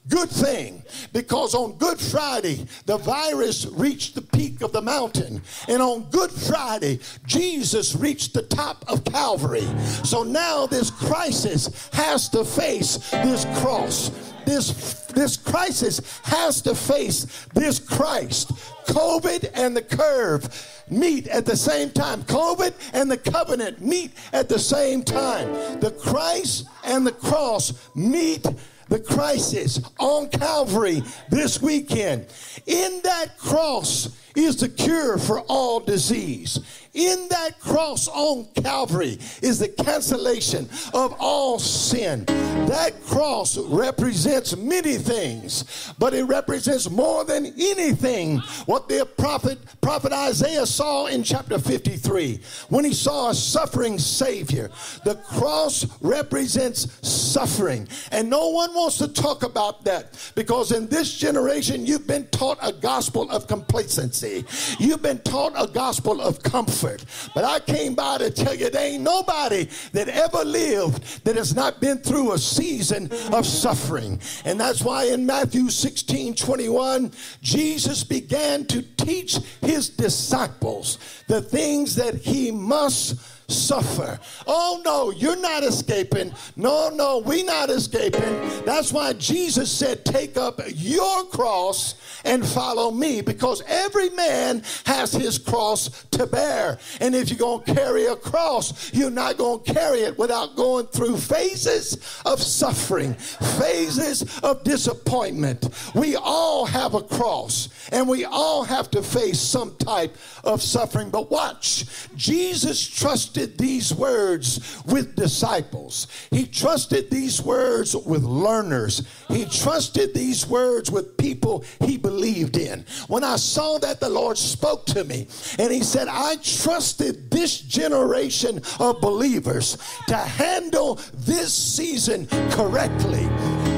Good 0.09 0.31
thing, 0.31 0.83
because 1.13 1.55
on 1.55 1.77
Good 1.77 2.01
Friday, 2.01 2.67
the 2.87 2.97
virus 2.97 3.67
reached 3.67 4.15
the 4.15 4.23
peak 4.23 4.63
of 4.63 4.73
the 4.73 4.81
mountain. 4.81 5.43
And 5.69 5.83
on 5.83 6.09
Good 6.11 6.31
Friday, 6.31 7.01
Jesus 7.27 7.95
reached 7.95 8.33
the 8.33 8.43
top 8.43 8.85
of 8.89 9.05
Calvary. 9.05 9.69
So 10.03 10.23
now 10.23 10.67
this 10.67 10.91
crisis 10.91 11.91
has 11.93 12.29
to 12.31 12.45
face 12.45 12.97
this 13.11 13.45
cross. 13.61 14.11
This, 14.47 15.05
this 15.15 15.37
crisis 15.37 16.19
has 16.25 16.63
to 16.63 16.75
face 16.75 17.47
this 17.55 17.79
Christ. 17.79 18.49
COVID 18.87 19.51
and 19.55 19.77
the 19.77 19.83
curve 19.83 20.49
meet 20.89 21.29
at 21.29 21.47
the 21.47 21.57
same 21.57 21.91
time. 21.91 22.23
COVID 22.25 22.73
and 22.95 23.11
the 23.11 23.19
covenant 23.19 23.81
meet 23.81 24.13
at 24.33 24.49
the 24.49 24.59
same 24.59 25.05
time. 25.05 25.49
The 25.81 25.93
Christ 25.93 26.67
and 26.85 27.07
the 27.07 27.13
cross 27.13 27.91
meet 27.95 28.45
the 28.91 29.01
crisis 29.01 29.81
on 29.99 30.29
Calvary 30.29 31.03
this 31.31 31.63
weekend. 31.63 32.27
In 32.67 33.01
that 33.05 33.39
cross 33.39 34.17
is 34.37 34.57
the 34.57 34.69
cure 34.69 35.17
for 35.17 35.41
all 35.43 35.81
disease. 35.81 36.59
In 36.93 37.29
that 37.29 37.61
cross 37.61 38.09
on 38.09 38.47
Calvary 38.57 39.19
is 39.43 39.61
the 39.61 39.69
cancellation 39.69 40.69
of 40.93 41.15
all 41.21 41.61
sin. 41.61 42.25
That 42.67 43.01
cross 43.05 43.57
represents 43.57 44.57
many 44.57 44.97
things, 44.97 45.93
but 46.01 46.15
it 46.15 46.25
represents 46.25 46.91
more 46.91 47.25
than 47.25 47.47
anything 47.47 48.39
what 48.67 48.89
the 48.89 49.07
prophet 49.17 49.59
prophet 49.81 50.13
Isaiah 50.13 50.67
saw 50.67 51.07
in 51.07 51.23
chapter 51.23 51.59
53 51.59 52.41
when 52.71 52.85
he 52.85 52.93
saw 52.93 53.31
a 53.31 53.35
suffering 53.35 53.99
savior. 53.99 54.71
The 55.05 55.15
cross 55.15 55.87
represents 56.01 56.89
suffering, 57.09 57.87
and 58.11 58.29
no 58.29 58.49
one 58.49 58.75
wants 58.75 58.99
to 58.99 59.07
talk 59.07 59.45
about 59.45 59.85
that 59.85 60.33
because 60.35 60.73
in 60.73 60.89
this 60.89 61.17
generation 61.17 61.87
you've 61.87 62.07
been 62.09 62.27
taught 62.29 62.59
a 62.61 62.73
gospel 62.73 63.31
of 63.31 63.47
complacency. 63.47 64.45
You've 64.79 65.03
been 65.03 65.21
taught 65.21 65.53
a 65.57 65.69
gospel 65.69 66.21
of 66.21 66.43
comfort 66.43 66.80
But 66.83 67.45
I 67.45 67.61
came 67.61 67.95
by 67.95 68.19
to 68.19 68.31
tell 68.31 68.55
you 68.55 68.71
there 68.71 68.87
ain't 68.87 69.03
nobody 69.03 69.69
that 69.93 70.09
ever 70.09 70.45
lived 70.45 71.25
that 71.25 71.37
has 71.37 71.55
not 71.55 71.81
been 71.81 71.99
through 71.99 72.33
a 72.33 72.39
season 72.39 73.11
of 73.33 73.47
suffering. 73.47 74.21
And 74.45 74.59
that's 74.59 74.83
why 74.83 75.05
in 75.05 75.27
Matthew 75.27 75.69
16 75.69 76.35
21, 76.35 77.13
Jesus 77.43 78.05
began 78.05 78.65
to 78.67 78.83
teach 78.83 79.37
his 79.61 79.89
disciples 79.89 80.99
the 81.27 81.41
things 81.41 81.95
that 81.97 82.15
he 82.15 82.51
must 82.51 83.17
suffer. 83.51 84.19
Oh 84.47 84.81
no, 84.85 85.11
you're 85.11 85.41
not 85.41 85.63
escaping. 85.63 86.33
No, 86.57 86.91
no, 86.91 87.19
we 87.19 87.43
not 87.43 87.71
escaping. 87.71 88.65
That's 88.65 88.93
why 88.93 89.13
Jesus 89.15 89.71
said, 89.71 90.05
Take 90.05 90.37
up 90.37 90.61
your 90.75 91.25
cross 91.27 91.95
and 92.25 92.47
follow 92.47 92.91
me, 92.91 93.21
because 93.21 93.63
every 93.67 94.11
man 94.11 94.63
has 94.87 95.13
his 95.13 95.39
cross 95.39 96.05
to 96.13 96.27
bear. 96.27 96.79
And 97.01 97.15
if 97.15 97.31
you're 97.31 97.61
to 97.61 97.75
carry 97.75 98.07
a 98.07 98.17
cross, 98.17 98.93
you're 98.93 99.11
not 99.11 99.39
to 99.39 99.73
carry 99.73 100.01
it 100.01 100.19
without 100.19 100.57
going 100.57 100.87
through 100.87 101.17
phases 101.17 102.21
of 102.27 102.43
suffering, 102.43 103.15
phases 103.15 104.39
of 104.41 104.63
disappointment. 104.65 105.69
We 105.95 106.17
all 106.17 106.67
have 106.67 106.95
a 106.95 107.03
cross, 107.03 107.69
and 107.91 108.09
we 108.09 108.25
all 108.25 108.65
have 108.65 108.91
to 108.93 109.03
face 109.03 109.41
some 109.41 109.77
type 109.77 110.17
of 110.45 110.63
suffering. 110.63 111.11
But 111.11 111.31
watch, 111.31 111.85
Jesus 112.17 112.87
trusted 112.87 113.40
these 113.47 113.93
words 113.95 114.83
with 114.87 115.17
disciples, 115.17 116.07
He 116.31 116.47
trusted 116.47 117.11
these 117.11 117.43
words 117.43 117.95
with 117.95 118.23
learners, 118.23 119.07
He 119.29 119.45
trusted 119.45 120.15
these 120.15 120.47
words 120.47 120.91
with 120.91 121.17
people 121.17 121.65
He 121.81 121.97
believed 121.97 122.57
in. 122.57 122.85
When 123.09 123.25
I 123.25 123.37
saw 123.37 123.79
that, 123.79 124.01
the 124.01 124.09
Lord 124.09 124.39
spoke 124.39 124.87
to 124.87 125.05
me, 125.05 125.29
and 125.59 125.73
He 125.73 125.83
said, 125.83 126.09
I 126.09 126.37
trusted 126.37 127.31
this 127.31 127.61
generation 127.61 128.63
of 128.79 129.01
believers 129.01 129.79
to 130.09 130.17
handle 130.17 131.01
this 131.15 131.53
season 131.53 132.27
correctly. 132.51 133.29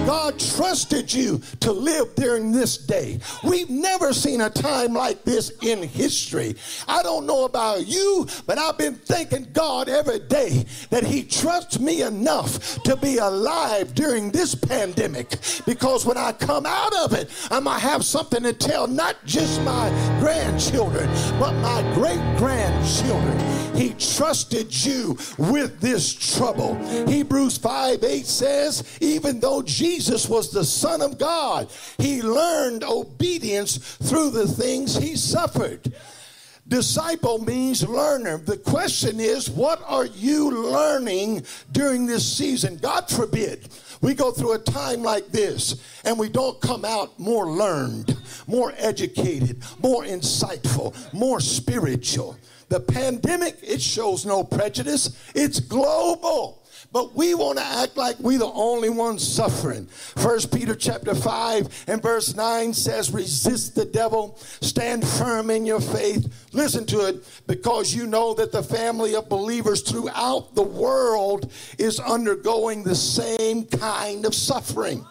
God 0.07 0.39
trusted 0.39 1.13
you 1.13 1.41
to 1.61 1.73
live 1.73 2.15
during 2.15 2.53
this 2.53 2.77
day. 2.77 3.21
We've 3.45 3.71
never 3.71 4.13
seen 4.13 4.41
a 4.41 4.51
time 4.51 4.95
like 4.95 5.25
this 5.25 5.51
in 5.63 5.83
history. 5.83 6.57
I 6.89 7.03
don't 7.03 7.27
know 7.27 7.45
about 7.45 7.87
you, 7.87 8.27
but 8.47 8.59
I've 8.59 8.79
been 8.79 8.95
thanking 8.95 9.49
God 9.53 9.89
every 9.89 10.19
day 10.19 10.67
that 10.91 11.05
He 11.05 11.23
trusts 11.23 11.79
me 11.79 12.03
enough 12.03 12.83
to 12.83 12.97
be 12.97 13.19
alive 13.19 13.95
during 13.95 14.31
this 14.31 14.55
pandemic 14.55 15.37
because 15.67 16.05
when 16.05 16.17
I 16.17 16.33
come 16.33 16.67
out 16.67 16.95
of 16.97 17.13
it, 17.13 17.31
I'm 17.51 17.65
going 17.65 17.79
to 17.79 17.87
have 17.87 18.05
something 18.05 18.43
to 18.43 18.53
tell 18.53 18.87
not 18.87 19.17
just 19.25 19.61
my 19.63 19.89
grandchildren, 20.21 21.09
but 21.39 21.53
my 21.55 21.83
great 21.95 22.21
grandchildren. 22.39 23.39
He 23.75 23.95
trusted 23.95 24.85
you 24.85 25.17
with 25.39 25.81
this 25.81 26.13
trouble. 26.37 26.75
Hebrews 27.07 27.59
5 27.59 28.05
8 28.05 28.27
says, 28.27 28.99
even 29.01 29.41
though 29.41 29.63
Jesus 29.63 30.29
was 30.29 30.51
the 30.51 30.65
Son 30.65 31.03
of 31.03 31.19
God, 31.19 31.71
he 31.99 32.23
learned 32.23 32.85
obedience 32.85 33.77
through 33.97 34.31
the 34.31 34.47
things 34.47 34.97
he 34.97 35.17
suffered. 35.17 35.93
Disciple 36.69 37.39
means 37.45 37.87
learner. 37.87 38.39
The 38.39 38.57
question 38.57 39.19
is, 39.19 39.51
what 39.51 39.83
are 39.87 40.07
you 40.07 40.51
learning 40.51 41.45
during 41.73 42.07
this 42.07 42.31
season? 42.37 42.77
God 42.77 43.11
forbid 43.11 43.69
we 44.01 44.15
go 44.15 44.33
through 44.33 44.53
a 44.53 44.59
time 44.59 45.03
like 45.03 45.29
this 45.29 45.81
and 46.05 46.19
we 46.19 46.29
don't 46.29 46.61
come 46.61 46.85
out 46.85 47.19
more 47.19 47.47
learned, 47.47 48.17
more 48.47 48.73
educated, 48.77 49.63
more 49.81 50.03
insightful, 50.03 50.95
more 51.15 51.41
spiritual. 51.41 52.37
The 52.73 52.81
pandemic, 52.81 53.59
it 53.63 53.83
shows 53.83 54.25
no 54.25 54.43
prejudice, 54.43 55.15
it's 55.35 55.61
global 55.61 56.63
but 56.93 57.15
we 57.15 57.35
want 57.35 57.59
to 57.59 57.65
act 57.65 57.97
like 57.97 58.19
we 58.21 58.37
the 58.37 58.53
only 58.53 58.91
ones 58.91 59.27
suffering. 59.27 59.87
First 59.87 60.53
Peter 60.55 60.75
chapter 60.75 61.15
5 61.15 61.85
and 61.89 62.03
verse 62.03 62.37
9 62.37 62.75
says, 62.75 63.11
resist 63.11 63.75
the 63.75 63.87
devil, 63.87 64.37
stand 64.61 65.07
firm 65.07 65.51
in 65.51 65.65
your 65.65 65.81
faith. 65.81 66.49
Listen 66.53 66.85
to 66.87 67.07
it, 67.07 67.25
because 67.47 67.95
you 67.95 68.07
know 68.07 68.35
that 68.35 68.53
the 68.53 68.63
family 68.63 69.15
of 69.15 69.29
believers 69.29 69.81
throughout 69.81 70.55
the 70.55 70.63
world 70.63 71.51
is 71.79 71.99
undergoing 71.99 72.83
the 72.83 72.95
same 72.95 73.65
kind 73.65 74.27
of 74.27 74.35
suffering. 74.35 75.05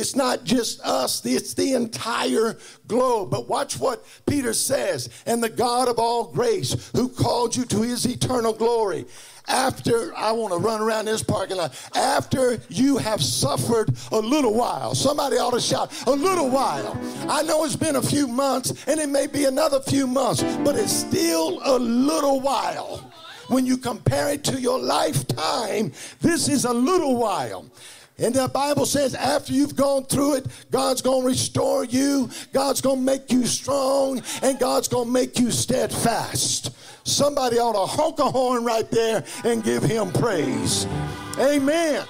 It's 0.00 0.16
not 0.16 0.44
just 0.44 0.80
us, 0.80 1.24
it's 1.26 1.52
the 1.52 1.74
entire 1.74 2.56
globe. 2.88 3.30
But 3.30 3.48
watch 3.48 3.78
what 3.78 4.04
Peter 4.26 4.54
says. 4.54 5.10
And 5.26 5.42
the 5.42 5.50
God 5.50 5.88
of 5.88 5.98
all 5.98 6.24
grace, 6.24 6.90
who 6.94 7.10
called 7.10 7.54
you 7.54 7.66
to 7.66 7.82
his 7.82 8.06
eternal 8.06 8.54
glory, 8.54 9.04
after 9.46 10.16
I 10.16 10.32
want 10.32 10.54
to 10.54 10.58
run 10.58 10.80
around 10.80 11.04
this 11.04 11.22
parking 11.22 11.58
lot, 11.58 11.74
after 11.94 12.58
you 12.68 12.96
have 12.96 13.22
suffered 13.22 13.94
a 14.10 14.18
little 14.18 14.54
while. 14.54 14.94
Somebody 14.94 15.36
ought 15.36 15.52
to 15.52 15.60
shout, 15.60 15.92
a 16.06 16.12
little 16.12 16.48
while. 16.48 16.98
I 17.28 17.42
know 17.42 17.64
it's 17.64 17.76
been 17.76 17.96
a 17.96 18.02
few 18.02 18.26
months 18.26 18.86
and 18.86 18.98
it 19.00 19.08
may 19.08 19.26
be 19.26 19.44
another 19.44 19.80
few 19.80 20.06
months, 20.06 20.42
but 20.64 20.76
it's 20.76 20.92
still 20.92 21.60
a 21.62 21.78
little 21.78 22.40
while. 22.40 23.12
When 23.48 23.66
you 23.66 23.76
compare 23.76 24.30
it 24.30 24.44
to 24.44 24.60
your 24.60 24.78
lifetime, 24.78 25.92
this 26.20 26.48
is 26.48 26.64
a 26.64 26.72
little 26.72 27.16
while. 27.16 27.66
And 28.20 28.34
the 28.34 28.48
Bible 28.48 28.84
says 28.84 29.14
after 29.14 29.52
you've 29.52 29.74
gone 29.74 30.04
through 30.04 30.36
it, 30.36 30.46
God's 30.70 31.00
going 31.00 31.22
to 31.22 31.26
restore 31.26 31.84
you, 31.84 32.28
God's 32.52 32.82
going 32.82 32.98
to 32.98 33.02
make 33.02 33.32
you 33.32 33.46
strong, 33.46 34.22
and 34.42 34.58
God's 34.58 34.88
going 34.88 35.06
to 35.06 35.12
make 35.12 35.38
you 35.38 35.50
steadfast. 35.50 36.70
Somebody 37.04 37.58
ought 37.58 37.72
to 37.72 37.86
honk 37.90 38.18
a 38.18 38.30
horn 38.30 38.62
right 38.62 38.88
there 38.90 39.24
and 39.44 39.64
give 39.64 39.82
him 39.82 40.12
praise. 40.12 40.86
Amen. 41.38 42.04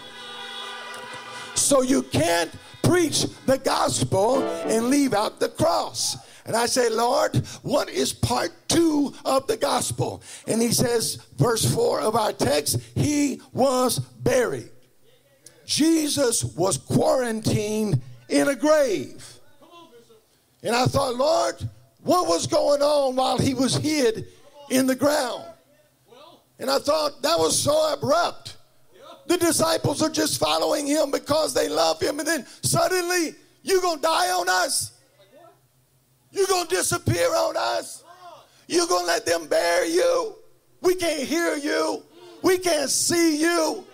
So 1.54 1.82
you 1.82 2.02
can't 2.02 2.50
preach 2.82 3.26
the 3.46 3.58
gospel 3.58 4.42
and 4.42 4.88
leave 4.88 5.14
out 5.14 5.38
the 5.38 5.48
cross. 5.48 6.16
And 6.44 6.56
I 6.56 6.66
say, 6.66 6.88
Lord, 6.88 7.36
what 7.62 7.88
is 7.88 8.12
part 8.12 8.50
two 8.66 9.14
of 9.24 9.46
the 9.46 9.56
gospel? 9.56 10.22
And 10.48 10.60
he 10.60 10.72
says, 10.72 11.16
verse 11.36 11.72
four 11.72 12.00
of 12.00 12.16
our 12.16 12.32
text, 12.32 12.80
he 12.96 13.40
was 13.52 14.00
buried. 14.00 14.70
Jesus 15.70 16.42
was 16.42 16.76
quarantined 16.76 18.02
in 18.28 18.48
a 18.48 18.56
grave. 18.56 19.24
And 20.64 20.74
I 20.74 20.86
thought, 20.86 21.14
Lord, 21.14 21.56
what 22.02 22.26
was 22.26 22.48
going 22.48 22.82
on 22.82 23.14
while 23.14 23.38
he 23.38 23.54
was 23.54 23.76
hid 23.76 24.26
in 24.68 24.88
the 24.88 24.96
ground? 24.96 25.44
And 26.58 26.68
I 26.68 26.80
thought 26.80 27.22
that 27.22 27.38
was 27.38 27.56
so 27.56 27.92
abrupt. 27.92 28.56
The 29.28 29.38
disciples 29.38 30.02
are 30.02 30.10
just 30.10 30.40
following 30.40 30.88
him 30.88 31.12
because 31.12 31.54
they 31.54 31.68
love 31.68 32.02
him, 32.02 32.18
and 32.18 32.26
then 32.26 32.46
suddenly 32.62 33.36
you're 33.62 33.80
gonna 33.80 34.00
die 34.00 34.32
on 34.32 34.48
us. 34.48 34.90
You're 36.32 36.48
gonna 36.48 36.68
disappear 36.68 37.28
on 37.28 37.56
us. 37.56 38.02
You're 38.66 38.88
gonna 38.88 39.06
let 39.06 39.24
them 39.24 39.46
bury 39.46 39.90
you. 39.90 40.34
We 40.80 40.96
can't 40.96 41.22
hear 41.22 41.54
you. 41.54 42.02
We 42.42 42.58
can't 42.58 42.90
see 42.90 43.40
you. 43.40 43.86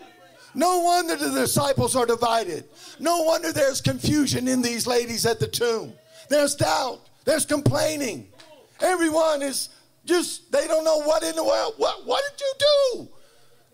No 0.57 0.79
wonder 0.79 1.16
the 1.16 1.31
disciples 1.31 1.95
are 1.95 2.07
divided. 2.07 2.64
No 2.99 3.23
wonder 3.23 3.53
there's 3.53 3.83
confusion 3.83 4.49
in 4.49 4.62
these 4.62 4.87
ladies 4.87 5.27
at 5.27 5.38
the 5.38 5.47
tomb. 5.47 5.92
There's 6.31 6.55
doubt. 6.55 7.01
There's 7.27 7.45
complaining. 7.45 8.27
Everyone 8.81 9.42
is 9.42 9.69
just, 10.07 10.51
they 10.51 10.66
don't 10.66 10.83
know 10.85 11.03
what 11.03 11.23
in 11.23 11.37
the 11.37 11.45
world. 11.45 11.75
What, 11.77 12.07
what 12.07 12.25
did 12.31 12.40
you 12.40 12.55
do? 12.59 13.09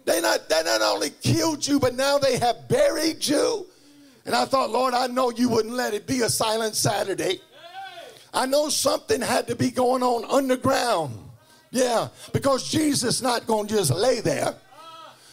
They 0.06 0.20
not, 0.20 0.48
they 0.48 0.60
not 0.64 0.82
only 0.82 1.10
killed 1.10 1.64
you, 1.64 1.78
but 1.78 1.94
now 1.94 2.18
they 2.18 2.36
have 2.38 2.68
buried 2.68 3.24
you. 3.24 3.64
And 4.26 4.34
I 4.34 4.44
thought, 4.44 4.70
Lord, 4.70 4.92
I 4.92 5.06
know 5.06 5.30
you 5.30 5.48
wouldn't 5.48 5.74
let 5.74 5.94
it 5.94 6.08
be 6.08 6.22
a 6.22 6.28
silent 6.28 6.74
Saturday. 6.74 7.40
I 8.34 8.46
know 8.46 8.68
something 8.70 9.20
had 9.20 9.46
to 9.46 9.54
be 9.54 9.70
going 9.70 10.02
on 10.02 10.24
underground. 10.28 11.16
Yeah, 11.70 12.08
because 12.32 12.68
Jesus 12.68 13.22
not 13.22 13.46
going 13.46 13.68
to 13.68 13.74
just 13.74 13.94
lay 13.94 14.20
there. 14.20 14.56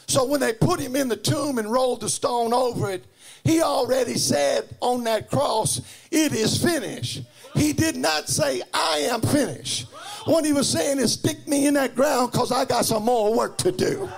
So 0.09 0.25
when 0.25 0.39
they 0.39 0.53
put 0.53 0.79
him 0.79 0.95
in 0.95 1.07
the 1.07 1.15
tomb 1.15 1.59
and 1.59 1.71
rolled 1.71 2.01
the 2.01 2.09
stone 2.09 2.51
over 2.51 2.89
it, 2.89 3.05
he 3.43 3.61
already 3.61 4.15
said 4.15 4.67
on 4.81 5.03
that 5.03 5.29
cross, 5.29 5.81
It 6.09 6.33
is 6.33 6.61
finished. 6.61 7.21
He 7.53 7.73
did 7.73 7.95
not 7.95 8.27
say, 8.27 8.63
I 8.73 9.07
am 9.11 9.21
finished. 9.21 9.87
What 10.25 10.45
he 10.45 10.51
was 10.51 10.67
saying 10.67 10.97
is, 10.97 11.13
Stick 11.13 11.47
me 11.47 11.67
in 11.67 11.75
that 11.75 11.95
ground 11.95 12.31
because 12.31 12.51
I 12.51 12.65
got 12.65 12.85
some 12.85 13.03
more 13.03 13.35
work 13.35 13.59
to 13.59 13.71
do 13.71 14.09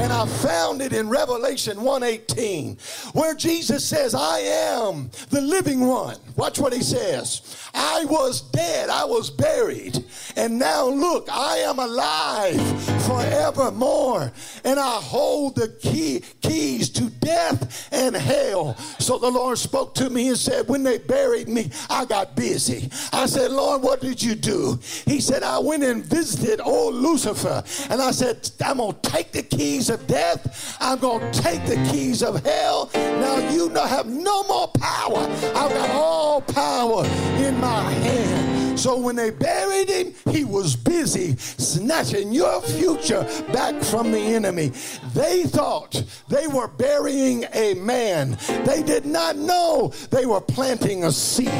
and 0.00 0.12
I 0.12 0.26
found 0.26 0.80
it 0.80 0.92
in 0.92 1.08
Revelation 1.08 1.82
1:18 1.82 2.78
where 3.12 3.34
Jesus 3.34 3.84
says, 3.84 4.14
"I 4.14 4.38
am 4.40 5.10
the 5.28 5.40
living 5.40 5.86
one." 5.86 6.16
Watch 6.36 6.58
what 6.58 6.72
he 6.72 6.82
says. 6.82 7.42
I 7.74 8.06
was 8.06 8.40
dead, 8.40 8.88
I 8.88 9.04
was 9.04 9.30
buried, 9.30 10.04
and 10.36 10.58
now 10.58 10.88
look, 10.88 11.28
I 11.30 11.58
am 11.58 11.78
alive 11.78 12.60
forevermore, 13.06 14.32
and 14.64 14.80
I 14.80 14.94
hold 14.94 15.56
the 15.56 15.68
key 15.68 16.22
keys 16.40 16.88
to 16.90 17.04
death 17.04 17.88
and 17.92 18.16
hell. 18.16 18.76
So 18.98 19.18
the 19.18 19.30
Lord 19.30 19.58
spoke 19.58 19.94
to 19.96 20.08
me 20.08 20.28
and 20.28 20.38
said, 20.38 20.68
"When 20.68 20.82
they 20.82 20.98
buried 20.98 21.48
me, 21.48 21.70
I 21.90 22.06
got 22.06 22.34
busy." 22.34 22.90
I 23.12 23.26
said, 23.26 23.50
"Lord, 23.50 23.82
what 23.82 24.00
did 24.00 24.22
you 24.22 24.34
do?" 24.34 24.78
He 25.06 25.20
said, 25.20 25.42
"I 25.42 25.58
went 25.58 25.84
and 25.84 26.04
visited 26.04 26.60
old 26.60 26.94
Lucifer." 26.94 27.62
And 27.90 28.00
I 28.00 28.12
said, 28.12 28.50
"I'm 28.64 28.78
to 28.78 28.94
take 29.02 29.32
the 29.32 29.42
keys 29.42 29.89
of 29.90 30.06
death. 30.06 30.76
I'm 30.80 30.98
going 30.98 31.32
to 31.32 31.42
take 31.42 31.64
the 31.66 31.76
keys 31.90 32.22
of 32.22 32.44
hell. 32.44 32.90
Now 32.94 33.38
you 33.50 33.68
have 33.90 34.06
no 34.06 34.44
more 34.44 34.68
power. 34.68 35.26
I've 35.54 35.70
got 35.70 35.90
all 35.90 36.40
power 36.40 37.04
in 37.44 37.60
my 37.60 37.82
hand. 37.90 38.78
So 38.78 38.98
when 38.98 39.16
they 39.16 39.30
buried 39.30 39.90
him, 39.90 40.14
he 40.30 40.44
was 40.44 40.74
busy 40.74 41.36
snatching 41.36 42.32
your 42.32 42.62
future 42.62 43.24
back 43.52 43.82
from 43.82 44.10
the 44.10 44.18
enemy. 44.18 44.68
They 45.12 45.44
thought 45.44 46.02
they 46.28 46.46
were 46.46 46.68
burying 46.68 47.44
a 47.52 47.74
man. 47.74 48.38
They 48.64 48.82
did 48.82 49.04
not 49.04 49.36
know 49.36 49.92
they 50.10 50.24
were 50.24 50.40
planting 50.40 51.04
a 51.04 51.12
seed. 51.12 51.50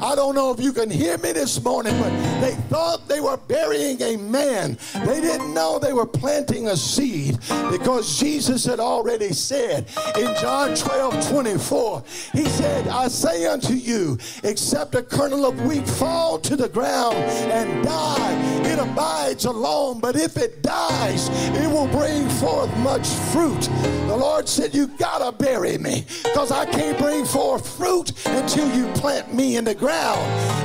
I 0.00 0.14
don't 0.14 0.34
know 0.34 0.52
if 0.52 0.60
you 0.60 0.72
can 0.72 0.90
hear 0.90 1.18
me 1.18 1.32
this 1.32 1.62
morning, 1.62 1.98
but 2.00 2.10
they 2.40 2.54
thought 2.68 3.08
they 3.08 3.20
were 3.20 3.38
burying 3.38 4.00
a 4.02 4.16
man. 4.16 4.78
They 5.04 5.20
didn't 5.20 5.54
know 5.54 5.78
they 5.78 5.92
were 5.92 6.06
planting 6.06 6.68
a 6.68 6.76
seed 6.76 7.38
because 7.70 8.18
Jesus 8.18 8.64
had 8.64 8.80
already 8.80 9.32
said 9.32 9.86
in 10.18 10.34
John 10.36 10.74
12 10.74 11.28
24, 11.28 12.04
He 12.32 12.44
said, 12.46 12.88
I 12.88 13.08
say 13.08 13.46
unto 13.46 13.74
you, 13.74 14.18
except 14.44 14.94
a 14.94 15.02
kernel 15.02 15.46
of 15.46 15.60
wheat 15.66 15.88
fall 15.88 16.38
to 16.40 16.56
the 16.56 16.68
ground 16.68 17.16
and 17.16 17.84
die, 17.84 18.32
it 18.64 18.78
abides 18.78 19.44
alone. 19.44 20.00
But 20.00 20.16
if 20.16 20.36
it 20.36 20.62
dies, 20.62 21.28
it 21.56 21.68
will 21.68 21.88
bring 21.88 22.28
forth 22.28 22.74
much 22.78 23.06
fruit. 23.32 23.62
The 24.06 24.16
Lord 24.16 24.48
said, 24.48 24.74
You 24.74 24.88
gotta 24.98 25.32
bury 25.32 25.78
me 25.78 26.04
because 26.22 26.50
I 26.50 26.66
can't 26.66 26.98
bring 26.98 27.24
forth 27.24 27.68
fruit 27.76 28.12
until 28.26 28.68
you 28.74 28.86
plant 28.94 29.34
me 29.34 29.56
in 29.56 29.64
the 29.64 29.74
ground. 29.74 30.20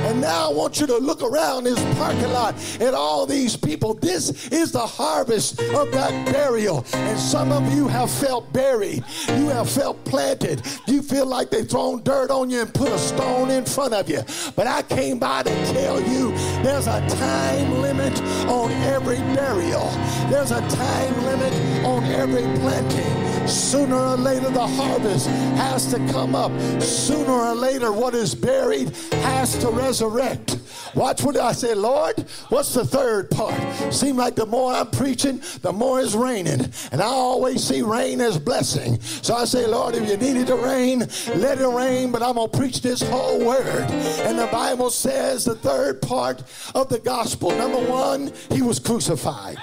And 0.06 0.20
now 0.20 0.50
I 0.50 0.52
want 0.52 0.80
you 0.80 0.86
to 0.86 0.96
look 0.96 1.22
around 1.22 1.64
this 1.64 1.78
parking 1.96 2.32
lot 2.32 2.54
at 2.80 2.94
all 2.94 3.26
these 3.26 3.56
people. 3.56 3.94
This 3.94 4.48
is 4.48 4.72
the 4.72 4.86
harvest 4.86 5.60
of 5.60 5.90
that 5.92 6.32
burial. 6.32 6.84
And 6.94 7.18
some 7.18 7.52
of 7.52 7.72
you 7.74 7.88
have 7.88 8.10
felt 8.10 8.52
buried, 8.52 9.04
you 9.28 9.48
have 9.48 9.68
felt 9.68 10.02
planted. 10.04 10.62
You 10.86 11.02
feel 11.02 11.26
like 11.26 11.50
they've 11.50 11.68
thrown 11.68 12.02
dirt 12.02 12.30
on 12.30 12.50
you 12.50 12.62
and 12.62 12.72
put 12.72 12.88
a 12.88 12.98
stone 12.98 13.50
in 13.50 13.64
front 13.64 13.94
of 13.94 14.08
you. 14.08 14.22
But 14.56 14.66
I 14.66 14.82
came 14.82 15.18
by 15.18 15.42
to 15.42 15.72
tell 15.72 16.00
you 16.00 16.30
there's 16.62 16.86
a 16.86 17.06
time 17.08 17.80
limit 17.80 18.20
on 18.48 18.70
every 18.72 19.18
burial, 19.34 19.90
there's 20.30 20.50
a 20.50 20.60
time 20.68 21.24
limit 21.24 21.52
on 21.84 22.04
every 22.04 22.42
planting. 22.60 23.37
Sooner 23.48 23.96
or 23.96 24.16
later, 24.16 24.50
the 24.50 24.66
harvest 24.66 25.26
has 25.56 25.90
to 25.92 25.98
come 26.12 26.34
up. 26.34 26.52
Sooner 26.82 27.32
or 27.32 27.54
later, 27.54 27.92
what 27.92 28.14
is 28.14 28.34
buried 28.34 28.94
has 29.22 29.56
to 29.58 29.68
resurrect. 29.68 30.58
Watch 30.94 31.22
what 31.22 31.36
I 31.36 31.52
say, 31.52 31.74
Lord. 31.74 32.18
What's 32.48 32.74
the 32.74 32.84
third 32.84 33.30
part? 33.30 33.60
Seem 33.92 34.16
like 34.16 34.34
the 34.34 34.46
more 34.46 34.72
I'm 34.72 34.90
preaching, 34.90 35.40
the 35.62 35.72
more 35.72 36.00
it's 36.00 36.14
raining. 36.14 36.72
And 36.92 37.00
I 37.00 37.06
always 37.06 37.62
see 37.62 37.82
rain 37.82 38.20
as 38.20 38.38
blessing. 38.38 39.00
So 39.00 39.34
I 39.34 39.44
say, 39.44 39.66
Lord, 39.66 39.94
if 39.94 40.08
you 40.08 40.16
need 40.16 40.36
it 40.36 40.46
to 40.48 40.56
rain, 40.56 41.00
let 41.34 41.60
it 41.60 41.68
rain, 41.68 42.10
but 42.10 42.22
I'm 42.22 42.34
going 42.34 42.50
to 42.50 42.58
preach 42.58 42.80
this 42.80 43.02
whole 43.02 43.44
word. 43.44 43.90
And 44.26 44.38
the 44.38 44.48
Bible 44.48 44.90
says 44.90 45.44
the 45.44 45.54
third 45.54 46.02
part 46.02 46.42
of 46.74 46.88
the 46.88 46.98
gospel. 46.98 47.50
Number 47.50 47.80
one, 47.80 48.32
he 48.50 48.62
was 48.62 48.78
crucified. 48.78 49.58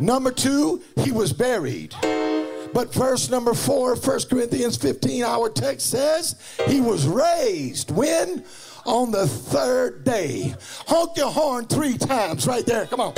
Number 0.00 0.30
two, 0.30 0.82
he 0.96 1.12
was 1.12 1.32
buried. 1.32 1.94
But 2.72 2.94
verse 2.94 3.28
number 3.28 3.54
four, 3.54 3.96
1 3.96 4.20
Corinthians 4.28 4.76
15, 4.76 5.24
our 5.24 5.48
text 5.48 5.90
says, 5.90 6.36
He 6.66 6.80
was 6.80 7.06
raised. 7.06 7.90
When? 7.90 8.44
On 8.86 9.10
the 9.10 9.26
third 9.26 10.04
day. 10.04 10.54
Honk 10.86 11.16
your 11.16 11.30
horn 11.30 11.66
three 11.66 11.98
times 11.98 12.46
right 12.46 12.64
there. 12.64 12.86
Come 12.86 13.00
on. 13.00 13.14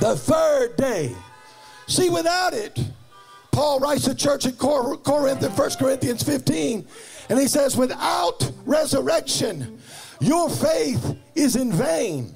The 0.00 0.16
third 0.16 0.76
day. 0.76 1.14
See, 1.86 2.10
without 2.10 2.54
it, 2.54 2.78
Paul 3.52 3.80
writes 3.80 4.04
to 4.04 4.14
church 4.14 4.46
at 4.46 4.58
Corinth 4.58 5.42
in 5.42 5.50
1 5.50 5.70
Corinthians 5.78 6.22
15, 6.22 6.86
and 7.28 7.38
he 7.38 7.48
says, 7.48 7.76
Without 7.76 8.50
resurrection, 8.64 9.80
your 10.20 10.48
faith 10.48 11.16
is 11.34 11.56
in 11.56 11.72
vain. 11.72 12.34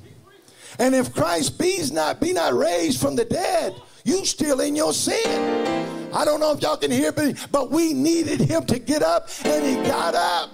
And 0.79 0.95
if 0.95 1.15
Christ 1.15 1.59
be 1.59 1.81
not, 1.93 2.21
be 2.21 2.33
not 2.33 2.55
raised 2.55 3.01
from 3.01 3.15
the 3.15 3.25
dead, 3.25 3.75
you 4.05 4.25
still 4.25 4.61
in 4.61 4.77
your 4.77 4.93
sin. 4.93 6.13
I 6.13 6.25
don't 6.25 6.41
know 6.41 6.53
if 6.53 6.61
y'all 6.61 6.77
can 6.77 6.91
hear 6.91 7.13
me, 7.13 7.35
but 7.51 7.71
we 7.71 7.93
needed 7.95 8.41
him 8.41 8.67
to 8.67 8.79
get 8.79 9.03
up, 9.03 9.29
and 9.45 9.65
he 9.65 9.77
got 9.89 10.15
up. 10.15 10.51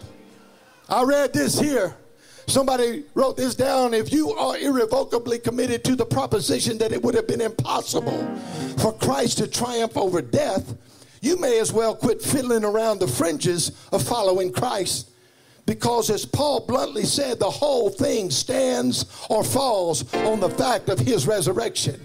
I 0.89 1.03
read 1.03 1.33
this 1.33 1.59
here. 1.59 1.97
Somebody 2.47 3.05
wrote 3.15 3.37
this 3.37 3.55
down. 3.55 3.93
If 3.93 4.11
you 4.11 4.31
are 4.31 4.57
irrevocably 4.57 5.39
committed 5.39 5.85
to 5.85 5.97
the 5.97 6.07
proposition 6.07 6.79
that 6.79 6.93
it 6.93 7.03
would 7.03 7.15
have 7.15 7.29
been 7.29 7.43
impossible 7.43 8.25
for 8.79 8.95
Christ 8.95 9.39
to 9.39 9.47
triumph 9.47 9.99
over 9.99 10.23
death, 10.23 10.75
you 11.21 11.39
may 11.39 11.59
as 11.61 11.73
well 11.73 11.95
quit 11.95 12.23
fiddling 12.23 12.65
around 12.65 13.01
the 13.01 13.09
fringes 13.09 13.73
of 13.93 14.03
following 14.03 14.51
Christ. 14.53 15.11
Because, 15.67 16.09
as 16.09 16.25
Paul 16.25 16.61
bluntly 16.61 17.05
said, 17.05 17.39
the 17.39 17.51
whole 17.51 17.91
thing 17.91 18.31
stands 18.31 19.05
or 19.29 19.45
falls 19.45 20.15
on 20.15 20.41
the 20.41 20.49
fact 20.49 20.89
of 20.89 20.99
his 20.99 21.27
resurrection. 21.27 22.01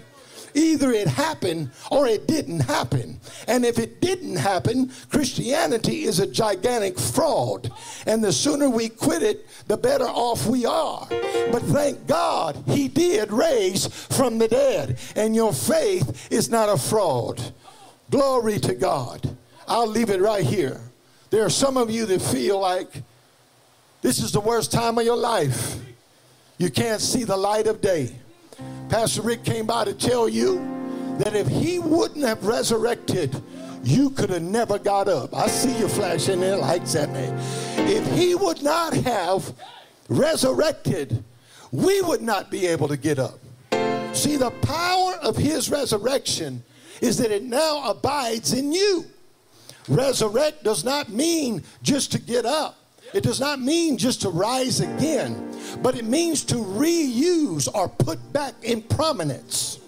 Either 0.54 0.92
it 0.92 1.08
happened 1.08 1.70
or 1.90 2.06
it 2.06 2.28
didn't 2.28 2.60
happen. 2.60 3.18
And 3.48 3.64
if 3.64 3.78
it 3.78 4.00
didn't 4.00 4.36
happen, 4.36 4.90
Christianity 5.10 6.04
is 6.04 6.20
a 6.20 6.26
gigantic 6.26 6.98
fraud. 6.98 7.70
And 8.06 8.22
the 8.22 8.32
sooner 8.32 8.70
we 8.70 8.88
quit 8.88 9.22
it, 9.22 9.46
the 9.66 9.76
better 9.76 10.04
off 10.04 10.46
we 10.46 10.64
are. 10.64 11.06
But 11.10 11.62
thank 11.62 12.06
God 12.06 12.62
he 12.66 12.88
did 12.88 13.32
raise 13.32 13.86
from 13.86 14.38
the 14.38 14.48
dead. 14.48 14.98
And 15.16 15.34
your 15.34 15.52
faith 15.52 16.28
is 16.30 16.48
not 16.48 16.68
a 16.68 16.78
fraud. 16.78 17.40
Glory 18.10 18.60
to 18.60 18.74
God. 18.74 19.36
I'll 19.66 19.88
leave 19.88 20.10
it 20.10 20.20
right 20.20 20.44
here. 20.44 20.80
There 21.30 21.44
are 21.44 21.50
some 21.50 21.76
of 21.76 21.90
you 21.90 22.06
that 22.06 22.22
feel 22.22 22.60
like 22.60 23.02
this 24.02 24.22
is 24.22 24.30
the 24.30 24.40
worst 24.40 24.70
time 24.70 24.98
of 24.98 25.04
your 25.04 25.16
life. 25.16 25.76
You 26.58 26.70
can't 26.70 27.00
see 27.00 27.24
the 27.24 27.36
light 27.36 27.66
of 27.66 27.80
day. 27.80 28.12
Pastor 28.88 29.22
Rick 29.22 29.44
came 29.44 29.66
by 29.66 29.84
to 29.84 29.94
tell 29.94 30.28
you 30.28 30.56
that 31.18 31.34
if 31.34 31.46
he 31.48 31.78
wouldn't 31.78 32.24
have 32.24 32.44
resurrected, 32.44 33.40
you 33.82 34.10
could 34.10 34.30
have 34.30 34.42
never 34.42 34.78
got 34.78 35.08
up. 35.08 35.34
I 35.34 35.46
see 35.46 35.76
you 35.78 35.88
flashing 35.88 36.40
their 36.40 36.56
lights 36.56 36.94
at 36.94 37.10
me. 37.10 37.30
If 37.92 38.06
he 38.12 38.34
would 38.34 38.62
not 38.62 38.94
have 38.94 39.52
resurrected, 40.08 41.22
we 41.70 42.00
would 42.02 42.22
not 42.22 42.50
be 42.50 42.66
able 42.66 42.88
to 42.88 42.96
get 42.96 43.18
up. 43.18 43.38
See, 44.12 44.36
the 44.36 44.52
power 44.62 45.14
of 45.22 45.36
his 45.36 45.70
resurrection 45.70 46.62
is 47.00 47.18
that 47.18 47.30
it 47.30 47.42
now 47.42 47.90
abides 47.90 48.52
in 48.52 48.72
you. 48.72 49.04
Resurrect 49.88 50.64
does 50.64 50.84
not 50.84 51.10
mean 51.10 51.62
just 51.82 52.12
to 52.12 52.18
get 52.18 52.46
up. 52.46 52.78
It 53.12 53.22
does 53.22 53.40
not 53.40 53.60
mean 53.60 53.98
just 53.98 54.22
to 54.22 54.28
rise 54.30 54.80
again, 54.80 55.52
but 55.82 55.96
it 55.96 56.04
means 56.04 56.44
to 56.44 56.56
reuse 56.56 57.68
or 57.72 57.88
put 57.88 58.32
back 58.32 58.54
in 58.62 58.82
prominence. 58.82 59.80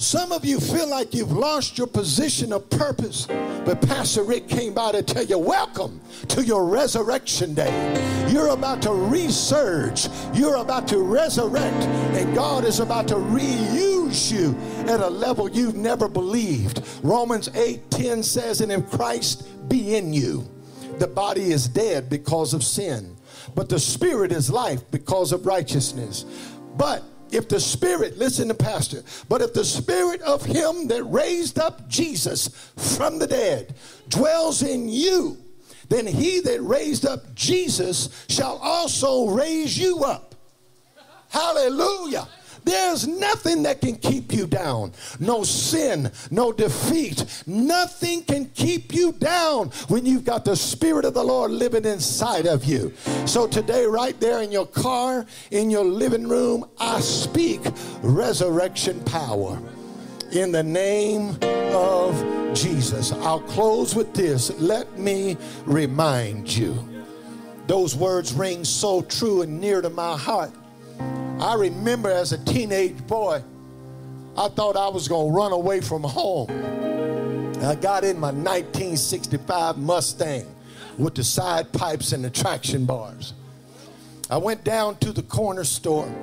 Some 0.00 0.32
of 0.32 0.46
you 0.46 0.58
feel 0.60 0.88
like 0.88 1.12
you've 1.12 1.30
lost 1.30 1.76
your 1.76 1.86
position 1.86 2.54
of 2.54 2.70
purpose, 2.70 3.26
but 3.66 3.82
Pastor 3.82 4.22
Rick 4.22 4.48
came 4.48 4.72
by 4.72 4.92
to 4.92 5.02
tell 5.02 5.24
you, 5.24 5.36
Welcome 5.36 6.00
to 6.28 6.42
your 6.42 6.64
resurrection 6.64 7.52
day. 7.52 8.26
You're 8.30 8.48
about 8.48 8.80
to 8.82 8.88
resurge, 8.88 10.08
you're 10.34 10.56
about 10.56 10.88
to 10.88 11.02
resurrect, 11.02 11.84
and 12.16 12.34
God 12.34 12.64
is 12.64 12.80
about 12.80 13.08
to 13.08 13.16
reuse 13.16 14.32
you 14.32 14.56
at 14.90 15.00
a 15.00 15.10
level 15.10 15.50
you've 15.50 15.76
never 15.76 16.08
believed. 16.08 16.82
Romans 17.02 17.50
8 17.54 17.90
10 17.90 18.22
says, 18.22 18.62
And 18.62 18.72
if 18.72 18.90
Christ 18.90 19.68
be 19.68 19.96
in 19.96 20.14
you, 20.14 20.48
the 21.00 21.08
body 21.08 21.50
is 21.50 21.66
dead 21.66 22.08
because 22.08 22.54
of 22.54 22.62
sin, 22.62 23.16
but 23.54 23.68
the 23.68 23.80
spirit 23.80 24.30
is 24.30 24.50
life 24.50 24.82
because 24.90 25.32
of 25.32 25.46
righteousness. 25.46 26.24
But 26.76 27.02
if 27.32 27.48
the 27.48 27.58
spirit, 27.58 28.18
listen 28.18 28.48
to 28.48 28.54
Pastor, 28.54 29.02
but 29.28 29.40
if 29.40 29.54
the 29.54 29.64
spirit 29.64 30.20
of 30.22 30.44
him 30.44 30.88
that 30.88 31.02
raised 31.04 31.58
up 31.58 31.88
Jesus 31.88 32.48
from 32.76 33.18
the 33.18 33.26
dead 33.26 33.74
dwells 34.08 34.62
in 34.62 34.88
you, 34.88 35.38
then 35.88 36.06
he 36.06 36.40
that 36.40 36.60
raised 36.60 37.06
up 37.06 37.34
Jesus 37.34 38.26
shall 38.28 38.58
also 38.58 39.28
raise 39.28 39.78
you 39.78 40.04
up. 40.04 40.34
Hallelujah. 41.30 42.28
There's 42.64 43.06
nothing 43.06 43.62
that 43.64 43.80
can 43.80 43.96
keep 43.96 44.32
you 44.32 44.46
down. 44.46 44.92
No 45.18 45.42
sin, 45.42 46.10
no 46.30 46.52
defeat. 46.52 47.42
Nothing 47.46 48.22
can 48.22 48.46
keep 48.50 48.92
you 48.94 49.12
down 49.12 49.68
when 49.88 50.06
you've 50.06 50.24
got 50.24 50.44
the 50.44 50.56
Spirit 50.56 51.04
of 51.04 51.14
the 51.14 51.24
Lord 51.24 51.50
living 51.50 51.84
inside 51.84 52.46
of 52.46 52.64
you. 52.64 52.92
So 53.26 53.46
today, 53.46 53.86
right 53.86 54.18
there 54.20 54.42
in 54.42 54.52
your 54.52 54.66
car, 54.66 55.26
in 55.50 55.70
your 55.70 55.84
living 55.84 56.28
room, 56.28 56.64
I 56.78 57.00
speak 57.00 57.60
resurrection 58.02 59.02
power 59.04 59.60
in 60.32 60.52
the 60.52 60.62
name 60.62 61.36
of 61.72 62.54
Jesus. 62.54 63.12
I'll 63.12 63.40
close 63.40 63.94
with 63.94 64.14
this. 64.14 64.50
Let 64.60 64.98
me 64.98 65.36
remind 65.66 66.54
you. 66.54 66.86
Those 67.66 67.94
words 67.94 68.32
ring 68.32 68.64
so 68.64 69.02
true 69.02 69.42
and 69.42 69.60
near 69.60 69.80
to 69.80 69.90
my 69.90 70.16
heart 70.16 70.50
I 71.40 71.54
remember 71.54 72.10
as 72.10 72.32
a 72.32 72.44
teenage 72.44 73.06
boy, 73.06 73.42
I 74.36 74.48
thought 74.50 74.76
I 74.76 74.88
was 74.88 75.08
going 75.08 75.28
to 75.28 75.32
run 75.34 75.52
away 75.52 75.80
from 75.80 76.02
home. 76.02 76.50
I 77.62 77.74
got 77.76 78.04
in 78.04 78.20
my 78.20 78.28
1965 78.28 79.78
Mustang 79.78 80.46
with 80.98 81.14
the 81.14 81.24
side 81.24 81.72
pipes 81.72 82.12
and 82.12 82.22
the 82.22 82.28
traction 82.28 82.84
bars. 82.84 83.32
I 84.28 84.36
went 84.36 84.64
down 84.64 84.98
to 84.98 85.12
the 85.12 85.22
corner 85.22 85.64
store. 85.64 86.14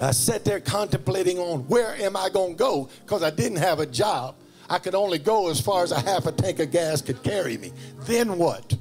I 0.00 0.10
sat 0.10 0.44
there 0.44 0.58
contemplating 0.58 1.38
on 1.38 1.60
where 1.68 1.94
am 1.94 2.16
I 2.16 2.28
going 2.28 2.54
to 2.54 2.58
go 2.58 2.88
because 3.04 3.22
I 3.22 3.30
didn't 3.30 3.58
have 3.58 3.78
a 3.78 3.86
job. 3.86 4.34
I 4.68 4.80
could 4.80 4.96
only 4.96 5.18
go 5.18 5.48
as 5.48 5.60
far 5.60 5.84
as 5.84 5.92
a 5.92 6.00
half 6.00 6.26
a 6.26 6.32
tank 6.32 6.58
of 6.58 6.72
gas 6.72 7.02
could 7.02 7.22
carry 7.22 7.56
me. 7.56 7.72
Then 8.00 8.36
what? 8.36 8.76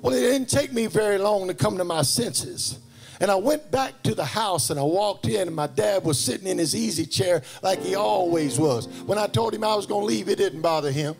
Well, 0.00 0.14
it 0.14 0.20
didn't 0.20 0.48
take 0.48 0.72
me 0.72 0.86
very 0.86 1.18
long 1.18 1.48
to 1.48 1.54
come 1.54 1.76
to 1.78 1.84
my 1.84 2.02
senses. 2.02 2.78
And 3.20 3.30
I 3.30 3.36
went 3.36 3.70
back 3.70 4.02
to 4.02 4.14
the 4.14 4.24
house 4.24 4.70
and 4.70 4.78
I 4.78 4.82
walked 4.82 5.26
in, 5.26 5.48
and 5.48 5.56
my 5.56 5.66
dad 5.66 6.04
was 6.04 6.18
sitting 6.18 6.46
in 6.46 6.58
his 6.58 6.74
easy 6.74 7.06
chair 7.06 7.42
like 7.62 7.80
he 7.80 7.94
always 7.94 8.58
was. 8.58 8.86
When 9.04 9.18
I 9.18 9.26
told 9.26 9.54
him 9.54 9.64
I 9.64 9.74
was 9.74 9.86
going 9.86 10.02
to 10.02 10.06
leave, 10.06 10.28
it 10.28 10.36
didn't 10.36 10.60
bother 10.60 10.90
him 10.90 11.14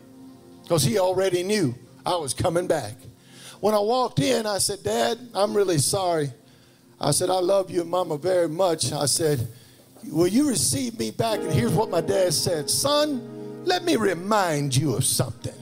because 0.63 0.83
he 0.83 0.99
already 0.99 1.43
knew 1.43 1.73
I 2.05 2.15
was 2.15 2.33
coming 2.33 2.67
back. 2.67 2.95
When 3.59 3.73
I 3.73 3.79
walked 3.79 4.19
in, 4.19 4.45
I 4.45 4.59
said, 4.59 4.83
Dad, 4.83 5.17
I'm 5.33 5.55
really 5.55 5.79
sorry. 5.79 6.31
I 6.99 7.11
said, 7.11 7.29
I 7.29 7.39
love 7.39 7.71
you, 7.71 7.83
Mama, 7.83 8.17
very 8.17 8.49
much. 8.49 8.91
I 8.91 9.05
said, 9.05 9.47
Will 10.05 10.27
you 10.27 10.47
receive 10.47 10.97
me 10.99 11.11
back? 11.11 11.39
And 11.39 11.51
here's 11.51 11.73
what 11.73 11.89
my 11.89 12.01
dad 12.01 12.33
said 12.33 12.69
Son, 12.69 13.65
let 13.65 13.83
me 13.83 13.95
remind 13.95 14.75
you 14.75 14.95
of 14.95 15.05
something. 15.05 15.53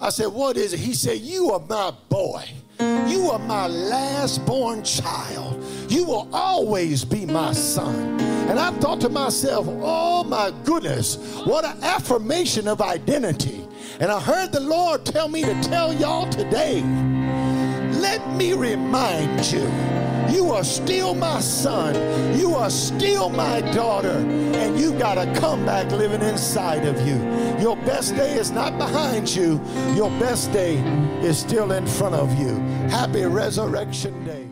I 0.00 0.10
said, 0.10 0.26
What 0.26 0.56
is 0.56 0.72
it? 0.72 0.80
He 0.80 0.92
said, 0.92 1.18
You 1.18 1.52
are 1.52 1.60
my 1.60 1.92
boy. 2.08 2.44
You 2.78 3.30
are 3.30 3.38
my 3.38 3.66
last 3.66 4.44
born 4.46 4.82
child. 4.84 5.62
You 5.88 6.04
will 6.04 6.28
always 6.32 7.04
be 7.04 7.24
my 7.26 7.52
son. 7.52 8.20
And 8.48 8.58
I 8.58 8.70
thought 8.72 9.00
to 9.02 9.08
myself, 9.08 9.66
Oh 9.68 10.24
my 10.24 10.52
goodness, 10.64 11.16
what 11.44 11.64
an 11.64 11.82
affirmation 11.82 12.68
of 12.68 12.80
identity. 12.80 13.66
And 14.00 14.10
I 14.10 14.20
heard 14.20 14.52
the 14.52 14.60
Lord 14.60 15.04
tell 15.04 15.28
me 15.28 15.42
to 15.42 15.62
tell 15.62 15.92
y'all 15.92 16.28
today 16.30 16.82
let 18.00 18.36
me 18.36 18.52
remind 18.52 19.50
you 19.50 19.66
you 20.30 20.50
are 20.52 20.64
still 20.64 21.14
my 21.14 21.40
son. 21.40 21.94
You 22.38 22.54
are 22.54 22.70
still 22.70 23.28
my 23.28 23.60
daughter. 23.72 24.18
And 24.18 24.78
you 24.78 24.92
got 24.98 25.18
a 25.18 25.32
comeback 25.40 25.90
living 25.90 26.22
inside 26.22 26.84
of 26.86 27.06
you. 27.06 27.16
Your 27.60 27.76
best 27.76 28.16
day 28.16 28.34
is 28.34 28.50
not 28.50 28.78
behind 28.78 29.28
you, 29.34 29.60
your 29.94 30.10
best 30.18 30.52
day 30.52 30.76
is 31.20 31.38
still 31.38 31.72
in 31.72 31.86
front 31.86 32.14
of 32.14 32.38
you. 32.38 32.56
Happy 32.88 33.24
Resurrection 33.24 34.24
Day. 34.24 34.45